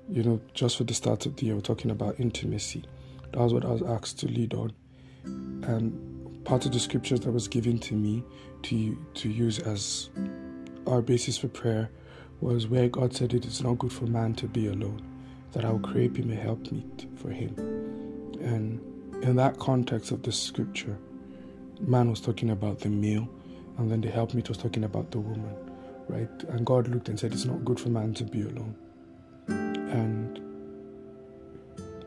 you 0.09 0.23
know, 0.23 0.41
just 0.53 0.77
for 0.77 0.83
the 0.83 0.93
start 0.93 1.25
of 1.25 1.35
the 1.35 1.47
year, 1.47 1.55
we're 1.55 1.61
talking 1.61 1.91
about 1.91 2.19
intimacy. 2.19 2.83
That 3.31 3.39
was 3.39 3.53
what 3.53 3.65
I 3.65 3.69
was 3.69 3.81
asked 3.81 4.19
to 4.19 4.27
lead 4.27 4.53
on, 4.53 4.73
and 5.23 6.43
part 6.45 6.65
of 6.65 6.71
the 6.71 6.79
scriptures 6.79 7.19
that 7.21 7.31
was 7.31 7.47
given 7.47 7.79
to 7.79 7.93
me 7.93 8.23
to 8.63 8.97
to 9.15 9.29
use 9.29 9.59
as 9.59 10.09
our 10.87 11.01
basis 11.01 11.37
for 11.37 11.49
prayer 11.49 11.89
was 12.39 12.67
where 12.67 12.87
God 12.87 13.13
said 13.13 13.33
it 13.33 13.45
is 13.45 13.61
not 13.61 13.79
good 13.79 13.91
for 13.91 14.05
man 14.05 14.33
to 14.35 14.47
be 14.47 14.67
alone 14.67 15.01
that 15.53 15.65
I 15.65 15.71
will 15.71 15.79
create 15.79 16.15
him 16.15 16.31
a 16.31 16.35
helpmeet 16.35 17.07
for 17.17 17.29
him. 17.29 17.55
And 18.41 18.79
in 19.23 19.35
that 19.37 19.57
context 19.57 20.11
of 20.11 20.21
the 20.21 20.31
scripture, 20.31 20.97
man 21.79 22.09
was 22.09 22.21
talking 22.21 22.49
about 22.51 22.79
the 22.79 22.89
male, 22.89 23.27
and 23.77 23.91
then 23.91 24.01
the 24.01 24.09
helpmeet 24.09 24.49
was 24.49 24.57
talking 24.57 24.83
about 24.83 25.11
the 25.11 25.19
woman, 25.19 25.55
right? 26.07 26.29
And 26.49 26.65
God 26.65 26.87
looked 26.87 27.09
and 27.09 27.19
said, 27.19 27.33
It's 27.33 27.45
not 27.45 27.63
good 27.63 27.79
for 27.79 27.89
man 27.89 28.13
to 28.15 28.23
be 28.23 28.41
alone. 28.41 28.75
And 29.47 30.39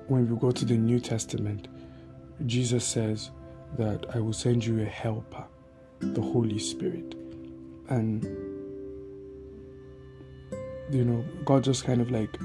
when 0.08 0.28
we 0.28 0.36
go 0.36 0.50
to 0.50 0.64
the 0.64 0.76
New 0.76 1.00
Testament, 1.00 1.68
Jesus 2.46 2.84
says 2.84 3.30
that 3.78 4.06
I 4.14 4.18
will 4.18 4.32
send 4.32 4.64
you 4.64 4.82
a 4.82 4.84
helper, 4.84 5.44
the 6.00 6.20
Holy 6.20 6.58
Spirit. 6.58 7.14
And, 7.88 8.24
you 10.90 11.04
know, 11.04 11.24
God 11.44 11.64
just 11.64 11.84
kind 11.84 12.00
of 12.00 12.10
like 12.10 12.36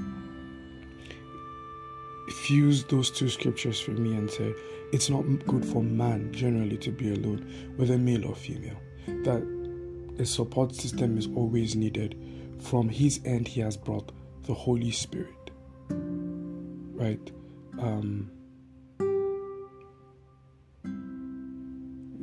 fuse 2.46 2.84
those 2.84 3.10
two 3.10 3.28
scriptures 3.28 3.80
for 3.80 3.90
me 3.90 4.14
and 4.14 4.30
say 4.30 4.54
it's 4.92 5.10
not 5.10 5.22
good 5.46 5.64
for 5.64 5.82
man 5.82 6.32
generally 6.32 6.76
to 6.76 6.92
be 6.92 7.12
alone, 7.12 7.72
whether 7.74 7.98
male 7.98 8.24
or 8.24 8.36
female. 8.36 8.76
That 9.24 9.42
a 10.20 10.24
support 10.24 10.74
system 10.74 11.18
is 11.18 11.26
always 11.34 11.74
needed. 11.74 12.16
From 12.60 12.88
his 12.88 13.20
end, 13.24 13.48
he 13.48 13.60
has 13.62 13.76
brought 13.76 14.12
the 14.44 14.54
Holy 14.54 14.92
Spirit. 14.92 15.50
Right? 15.90 17.32
Um, 17.80 18.30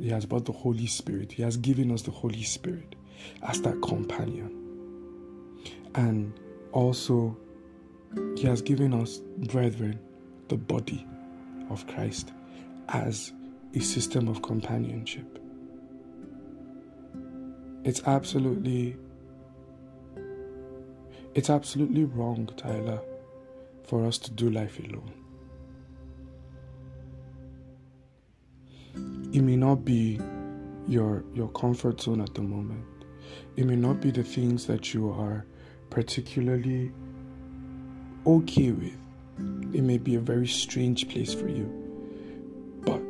he 0.00 0.08
has 0.08 0.24
brought 0.24 0.46
the 0.46 0.52
Holy 0.52 0.86
Spirit. 0.86 1.32
He 1.32 1.42
has 1.42 1.58
given 1.58 1.92
us 1.92 2.00
the 2.00 2.10
Holy 2.10 2.42
Spirit 2.42 2.94
as 3.42 3.60
that 3.62 3.80
companion. 3.82 4.60
And 5.94 6.32
also 6.72 7.36
he 8.36 8.46
has 8.46 8.62
given 8.62 8.94
us, 8.94 9.18
brethren, 9.18 9.98
the 10.48 10.56
body 10.56 11.06
of 11.70 11.86
Christ 11.86 12.32
as 12.88 13.32
a 13.74 13.80
system 13.80 14.28
of 14.28 14.42
companionship. 14.42 15.38
It's 17.84 18.02
absolutely 18.06 18.96
it's 21.34 21.50
absolutely 21.50 22.04
wrong, 22.04 22.48
Tyler, 22.56 23.00
for 23.82 24.06
us 24.06 24.18
to 24.18 24.30
do 24.30 24.50
life 24.50 24.78
alone. 24.78 25.12
It 29.32 29.42
may 29.42 29.56
not 29.56 29.84
be 29.84 30.20
your 30.86 31.24
your 31.34 31.48
comfort 31.48 32.00
zone 32.00 32.20
at 32.20 32.34
the 32.34 32.42
moment. 32.42 32.84
It 33.56 33.66
may 33.66 33.76
not 33.76 34.00
be 34.00 34.10
the 34.10 34.22
things 34.22 34.66
that 34.66 34.94
you 34.94 35.10
are 35.10 35.44
particularly 35.90 36.92
okay 38.26 38.70
with. 38.70 39.03
It 39.38 39.82
may 39.82 39.98
be 39.98 40.14
a 40.14 40.20
very 40.20 40.46
strange 40.46 41.08
place 41.08 41.34
for 41.34 41.48
you, 41.48 41.66
but 42.82 43.02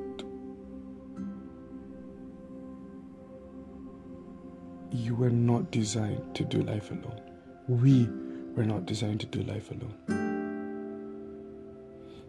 you 4.90 5.14
were 5.14 5.30
not 5.30 5.70
designed 5.70 6.34
to 6.34 6.44
do 6.44 6.62
life 6.62 6.90
alone. 6.90 7.20
We 7.68 8.08
were 8.54 8.64
not 8.64 8.86
designed 8.86 9.20
to 9.20 9.26
do 9.26 9.42
life 9.42 9.70
alone. 9.70 9.94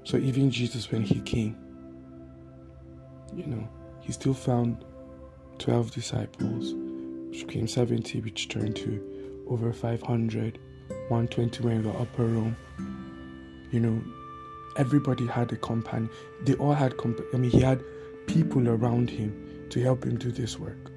So 0.04 0.18
even 0.18 0.52
Jesus, 0.52 0.92
when 0.92 1.02
he 1.02 1.20
came, 1.22 1.58
you 3.36 3.46
know, 3.46 3.68
he 4.02 4.12
still 4.12 4.34
found 4.34 4.84
12 5.60 5.92
disciples, 5.92 6.74
which 7.30 7.48
became 7.48 7.68
70, 7.68 8.22
which 8.22 8.50
turned 8.50 8.76
to 8.78 9.02
over 9.48 9.72
500, 9.74 10.60
120 10.88 11.64
were 11.64 11.72
in 11.72 11.84
the 11.84 11.90
upper 11.92 12.26
room. 12.26 12.56
You 13.76 13.82
know, 13.82 14.02
everybody 14.78 15.28
had 15.28 15.52
a 15.52 15.58
companion. 15.58 16.10
They 16.44 16.54
all 16.54 16.72
had, 16.72 16.94
I 17.34 17.36
mean, 17.36 17.52
he 17.52 17.60
had 17.60 17.84
people 18.26 18.70
around 18.70 19.10
him 19.10 19.68
to 19.70 19.82
help 19.82 20.06
him 20.06 20.18
do 20.18 20.32
this 20.32 20.58
work. 20.58 20.92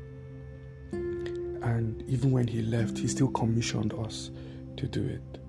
And 0.92 2.04
even 2.06 2.30
when 2.30 2.46
he 2.46 2.62
left, 2.62 2.96
he 2.96 3.08
still 3.08 3.32
commissioned 3.32 3.94
us 3.94 4.30
to 4.76 4.86
do 4.86 5.04
it. 5.04 5.40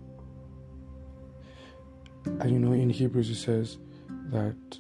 And 2.42 2.50
you 2.50 2.58
know, 2.58 2.72
in 2.72 2.89
Hebrews, 2.89 3.30
it 3.30 3.36
says 3.36 3.78
that 4.32 4.80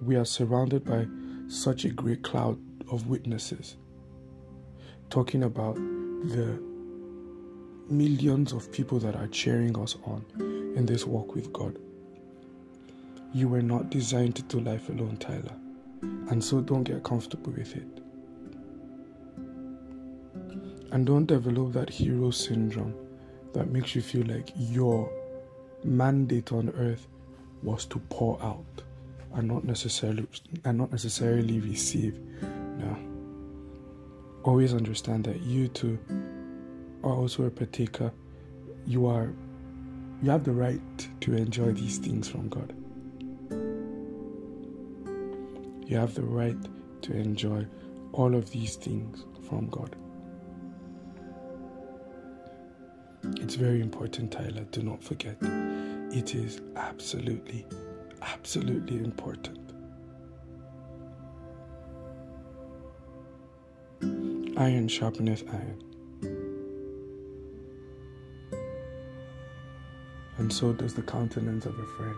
we 0.00 0.14
are 0.14 0.24
surrounded 0.24 0.84
by 0.84 1.08
such 1.48 1.84
a 1.84 1.88
great 1.88 2.22
cloud 2.22 2.56
of 2.88 3.08
witnesses, 3.08 3.78
talking 5.10 5.42
about 5.42 5.74
the 5.74 6.62
millions 7.88 8.52
of 8.52 8.70
people 8.72 8.98
that 9.00 9.16
are 9.16 9.26
cheering 9.28 9.78
us 9.78 9.96
on 10.04 10.24
in 10.76 10.86
this 10.86 11.06
walk 11.06 11.34
with 11.34 11.52
God. 11.52 11.78
You 13.32 13.48
were 13.48 13.62
not 13.62 13.90
designed 13.90 14.36
to 14.36 14.42
do 14.42 14.60
life 14.60 14.88
alone, 14.88 15.16
Tyler, 15.16 15.54
and 16.02 16.42
so 16.42 16.60
don't 16.60 16.84
get 16.84 17.02
comfortable 17.02 17.52
with 17.52 17.76
it. 17.76 17.86
And 20.92 21.06
don't 21.06 21.26
develop 21.26 21.72
that 21.72 21.90
hero 21.90 22.30
syndrome 22.30 22.94
that 23.52 23.70
makes 23.70 23.94
you 23.94 24.02
feel 24.02 24.26
like 24.26 24.50
your 24.56 25.10
mandate 25.82 26.52
on 26.52 26.70
earth 26.70 27.06
was 27.62 27.84
to 27.86 27.98
pour 28.10 28.40
out 28.42 28.82
and 29.34 29.48
not 29.48 29.64
necessarily 29.64 30.26
and 30.64 30.78
not 30.78 30.92
necessarily 30.92 31.60
receive. 31.60 32.18
No. 32.78 32.96
Always 34.44 34.74
understand 34.74 35.24
that 35.24 35.40
you 35.40 35.68
too 35.68 35.98
also 37.12 37.44
a 37.44 37.50
partaker. 37.50 38.12
You 38.86 39.06
are 39.06 39.32
you 40.22 40.30
have 40.30 40.44
the 40.44 40.52
right 40.52 41.08
to 41.20 41.34
enjoy 41.34 41.72
these 41.72 41.98
things 41.98 42.28
from 42.28 42.48
God. 42.48 42.74
You 45.86 45.98
have 45.98 46.14
the 46.14 46.22
right 46.22 46.56
to 47.02 47.12
enjoy 47.12 47.66
all 48.12 48.34
of 48.34 48.50
these 48.50 48.76
things 48.76 49.24
from 49.46 49.68
God. 49.68 49.94
It's 53.36 53.54
very 53.54 53.80
important, 53.80 54.32
Tyler. 54.32 54.64
Do 54.70 54.82
not 54.82 55.02
forget. 55.02 55.36
It 55.42 56.34
is 56.34 56.62
absolutely, 56.76 57.66
absolutely 58.22 58.96
important. 58.96 59.58
Iron 64.56 64.88
sharpeneth 64.88 65.52
iron. 65.52 65.93
So 70.54 70.72
does 70.72 70.94
the 70.94 71.02
countenance 71.02 71.66
of 71.66 71.78
a 71.78 71.86
friend 71.96 72.16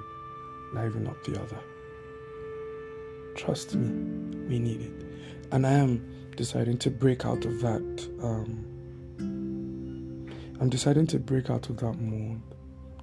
liven 0.75 1.07
up 1.07 1.22
the 1.25 1.40
other. 1.40 1.59
Trust 3.35 3.75
me, 3.75 3.88
we 4.49 4.59
need 4.59 4.81
it. 4.83 5.07
And 5.53 5.66
I 5.66 5.72
am 5.72 6.33
deciding 6.37 6.79
to 6.79 6.90
break 6.90 7.25
out 7.25 7.44
of 7.44 7.61
that 7.61 8.09
um, 8.22 8.66
I'm 10.59 10.70
deciding 10.70 11.07
to 11.09 11.18
break 11.18 11.51
out 11.51 11.68
of 11.68 11.77
that 11.79 12.01
mold. 12.01 12.40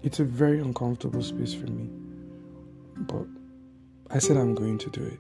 It's 0.02 0.20
a 0.20 0.24
very 0.24 0.60
uncomfortable 0.60 1.22
space 1.22 1.54
for 1.54 1.68
me. 1.68 1.88
But 2.98 3.28
I 4.10 4.18
said 4.18 4.38
I'm 4.38 4.56
going 4.56 4.80
to 4.80 4.90
do 4.90 5.04
it. 5.04 5.20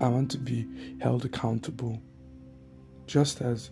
I 0.00 0.08
want 0.08 0.30
to 0.32 0.38
be 0.38 0.68
held 1.00 1.24
accountable 1.24 2.00
just 3.06 3.40
as 3.40 3.70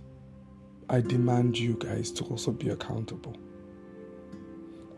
I 0.89 1.01
demand 1.01 1.59
you 1.59 1.75
guys 1.75 2.11
to 2.13 2.25
also 2.25 2.51
be 2.51 2.71
accountable. 2.71 3.37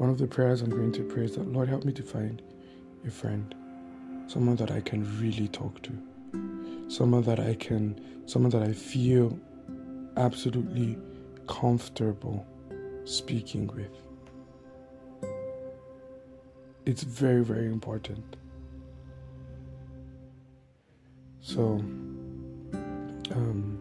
One 0.02 0.10
of 0.10 0.18
the 0.18 0.26
prayers 0.26 0.62
I'm 0.62 0.70
going 0.70 0.90
to 0.94 1.04
pray 1.04 1.26
is 1.26 1.36
that 1.36 1.46
Lord 1.46 1.68
help 1.68 1.84
me 1.84 1.92
to 1.92 2.02
find 2.02 2.42
a 3.06 3.10
friend, 3.12 3.54
someone 4.26 4.56
that 4.56 4.72
I 4.72 4.80
can 4.80 5.04
really 5.20 5.46
talk 5.46 5.80
to, 5.82 5.92
someone 6.88 7.22
that 7.22 7.38
I 7.38 7.54
can, 7.54 8.00
someone 8.26 8.50
that 8.50 8.62
I 8.62 8.72
feel 8.72 9.38
absolutely 10.16 10.98
comfortable 11.46 12.44
speaking 13.04 13.68
with. 13.68 13.96
It's 16.84 17.04
very, 17.04 17.44
very 17.44 17.66
important. 17.66 18.36
So, 21.42 21.78
um, 23.30 23.78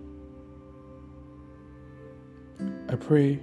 I 2.89 2.95
pray. 2.95 3.39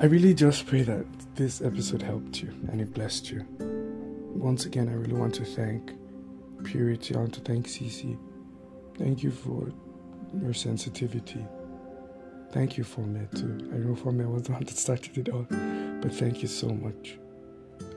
I 0.00 0.06
really 0.06 0.34
just 0.34 0.66
pray 0.66 0.82
that 0.82 1.06
this 1.36 1.60
episode 1.60 2.02
helped 2.02 2.42
you 2.42 2.48
and 2.70 2.80
it 2.80 2.92
blessed 2.94 3.30
you. 3.30 3.46
Once 4.34 4.64
again, 4.64 4.88
I 4.88 4.94
really 4.94 5.14
want 5.14 5.34
to 5.34 5.44
thank 5.44 5.92
Purity. 6.64 7.14
I 7.14 7.18
want 7.18 7.34
to 7.34 7.40
thank 7.40 7.66
Cece. 7.66 8.18
Thank 8.98 9.22
you 9.22 9.30
for 9.30 9.72
your 10.42 10.52
sensitivity 10.52 11.44
Thank 12.52 12.76
you 12.76 12.82
for 12.82 13.02
me 13.02 13.20
too. 13.36 13.70
I 13.72 13.76
know 13.76 13.94
for 13.94 14.10
me 14.10 14.24
I 14.24 14.26
was 14.26 14.42
the 14.42 14.52
one 14.52 14.64
that 14.64 14.76
started 14.76 15.16
it 15.16 15.28
all, 15.28 15.46
but 16.00 16.12
thank 16.12 16.42
you 16.42 16.48
so 16.48 16.68
much. 16.68 17.16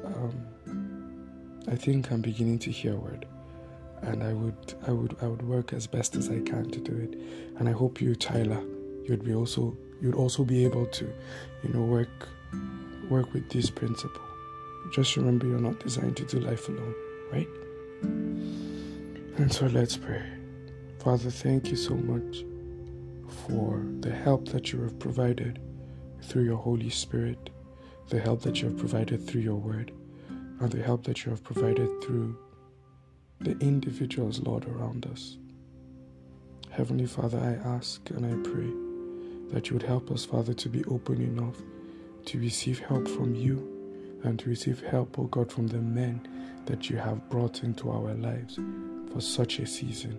Um, 0.06 1.26
I 1.68 1.76
think 1.76 2.12
I'm 2.12 2.22
beginning 2.22 2.60
to 2.60 2.72
hear 2.72 2.96
word, 2.96 3.26
and 4.04 4.22
I 4.22 4.34
would, 4.34 4.76
I 4.86 4.92
would, 4.92 5.18
I 5.24 5.28
would 5.28 5.42
work 5.42 5.74
as 5.74 5.88
best 5.88 6.16
as 6.16 6.30
I 6.30 6.40
can 6.42 6.70
to 6.70 6.80
do 6.80 6.96
it. 6.96 7.20
And 7.58 7.68
I 7.68 7.72
hope 7.72 8.00
you, 8.00 8.14
Tyler, 8.14 8.64
you'd 9.06 9.26
be 9.26 9.34
also, 9.34 9.76
you'd 10.04 10.16
also 10.16 10.44
be 10.44 10.66
able 10.66 10.86
to, 10.88 11.06
you 11.64 11.74
know, 11.74 11.82
work, 11.82 12.28
work 13.10 13.34
with 13.34 13.50
this 13.50 13.70
principle. 13.70 14.22
Just 14.92 15.16
remember, 15.16 15.48
you're 15.48 15.60
not 15.60 15.80
designed 15.80 16.18
to 16.18 16.26
do 16.26 16.40
life 16.40 16.68
alone, 16.68 16.94
right? 17.32 17.48
And 18.02 19.52
so 19.52 19.66
let's 19.68 19.96
pray. 19.96 20.22
Father, 21.00 21.32
thank 21.32 21.70
you 21.70 21.78
so 21.78 21.96
much 21.96 22.44
for 23.48 23.82
the 24.02 24.12
help 24.12 24.50
that 24.50 24.74
you 24.74 24.82
have 24.82 25.00
provided 25.00 25.60
through 26.22 26.44
your 26.44 26.58
Holy 26.58 26.90
Spirit, 26.90 27.50
the 28.10 28.20
help 28.20 28.42
that 28.42 28.62
you 28.62 28.68
have 28.68 28.78
provided 28.78 29.26
through 29.26 29.42
your 29.42 29.56
word, 29.56 29.94
and 30.60 30.70
the 30.70 30.84
help 30.84 31.06
that 31.06 31.24
you 31.24 31.32
have 31.32 31.44
provided 31.44 31.90
through 32.04 32.38
the 33.40 33.58
individuals, 33.60 34.42
Lord, 34.42 34.68
around 34.68 35.06
us. 35.06 35.38
Heavenly 36.72 37.06
Father, 37.06 37.40
I 37.40 37.70
ask 37.70 38.10
and 38.10 38.26
I 38.26 38.50
pray 38.50 38.83
that 39.54 39.70
you 39.70 39.76
would 39.76 39.84
help 39.84 40.10
us, 40.10 40.26
Father, 40.26 40.54
to 40.56 40.68
be 40.68 40.84
open 40.86 41.22
enough 41.22 41.58
to 42.26 42.40
receive 42.40 42.80
help 42.80 43.08
from 43.08 43.36
you 43.36 43.70
and 44.24 44.40
to 44.40 44.50
receive 44.50 44.82
help, 44.82 45.20
O 45.20 45.24
oh 45.24 45.26
God, 45.26 45.52
from 45.52 45.68
the 45.68 45.78
men 45.78 46.28
that 46.66 46.90
you 46.90 46.98
have 46.98 47.30
brought 47.30 47.64
into 47.64 47.92
our 47.92 48.16
lives 48.16 48.58
for 49.12 49.22
such 49.22 49.60
a 49.60 49.68
season. 49.68 50.18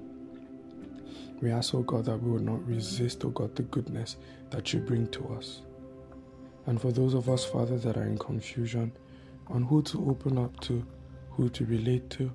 We 1.40 1.51
ask, 1.51 1.75
oh 1.75 1.83
God, 1.83 2.05
that 2.05 2.23
we 2.23 2.31
will 2.31 2.38
not 2.38 2.64
resist, 2.64 3.25
oh 3.25 3.31
God, 3.31 3.57
the 3.57 3.64
goodness 3.64 4.16
that 4.51 4.73
you 4.73 4.79
bring 4.79 5.09
to 5.09 5.27
us. 5.37 5.62
And 6.66 6.81
for 6.81 6.92
those 6.92 7.14
of 7.14 7.29
us, 7.29 7.44
Father, 7.44 7.77
that 7.79 7.97
are 7.97 8.05
in 8.05 8.18
confusion 8.18 8.92
on 9.49 9.64
who 9.64 9.83
to 9.83 10.09
open 10.09 10.38
up 10.38 10.61
to, 10.61 10.87
who 11.31 11.49
to 11.49 11.64
relate 11.64 12.09
to, 12.11 12.31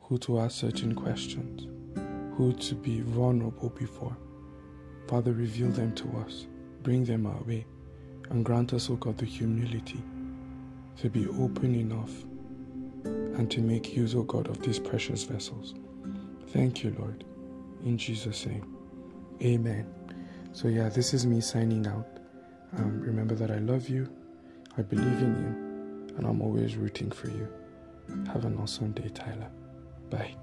who 0.00 0.18
to 0.18 0.40
ask 0.40 0.60
certain 0.60 0.94
questions, 0.94 1.66
who 2.36 2.52
to 2.52 2.74
be 2.74 3.00
vulnerable 3.00 3.70
before, 3.70 4.16
Father, 5.08 5.32
reveal 5.32 5.68
them 5.68 5.94
to 5.96 6.08
us, 6.18 6.46
bring 6.82 7.04
them 7.04 7.26
our 7.26 7.42
way, 7.42 7.66
and 8.30 8.44
grant 8.44 8.72
us, 8.72 8.88
O 8.90 8.96
God, 8.96 9.18
the 9.18 9.26
humility 9.26 10.02
to 10.98 11.10
be 11.10 11.26
open 11.28 11.74
enough 11.74 12.10
and 13.04 13.50
to 13.50 13.60
make 13.60 13.96
use, 13.96 14.14
O 14.14 14.22
God, 14.22 14.48
of 14.48 14.60
these 14.62 14.78
precious 14.78 15.24
vessels. 15.24 15.74
Thank 16.48 16.84
you, 16.84 16.94
Lord 16.98 17.24
in 17.84 17.98
Jesus' 17.98 18.46
name. 18.46 18.76
Amen. 19.42 19.86
So, 20.52 20.68
yeah, 20.68 20.88
this 20.88 21.14
is 21.14 21.26
me 21.26 21.40
signing 21.40 21.86
out. 21.86 22.06
Um, 22.76 23.00
remember 23.00 23.34
that 23.34 23.50
I 23.50 23.58
love 23.58 23.88
you, 23.88 24.08
I 24.78 24.82
believe 24.82 25.18
in 25.18 25.36
you, 25.36 26.16
and 26.16 26.26
I'm 26.26 26.40
always 26.40 26.76
rooting 26.76 27.10
for 27.10 27.28
you. 27.28 27.48
Have 28.26 28.44
an 28.44 28.58
awesome 28.58 28.92
day, 28.92 29.08
Tyler. 29.08 29.50
Bye. 30.10 30.34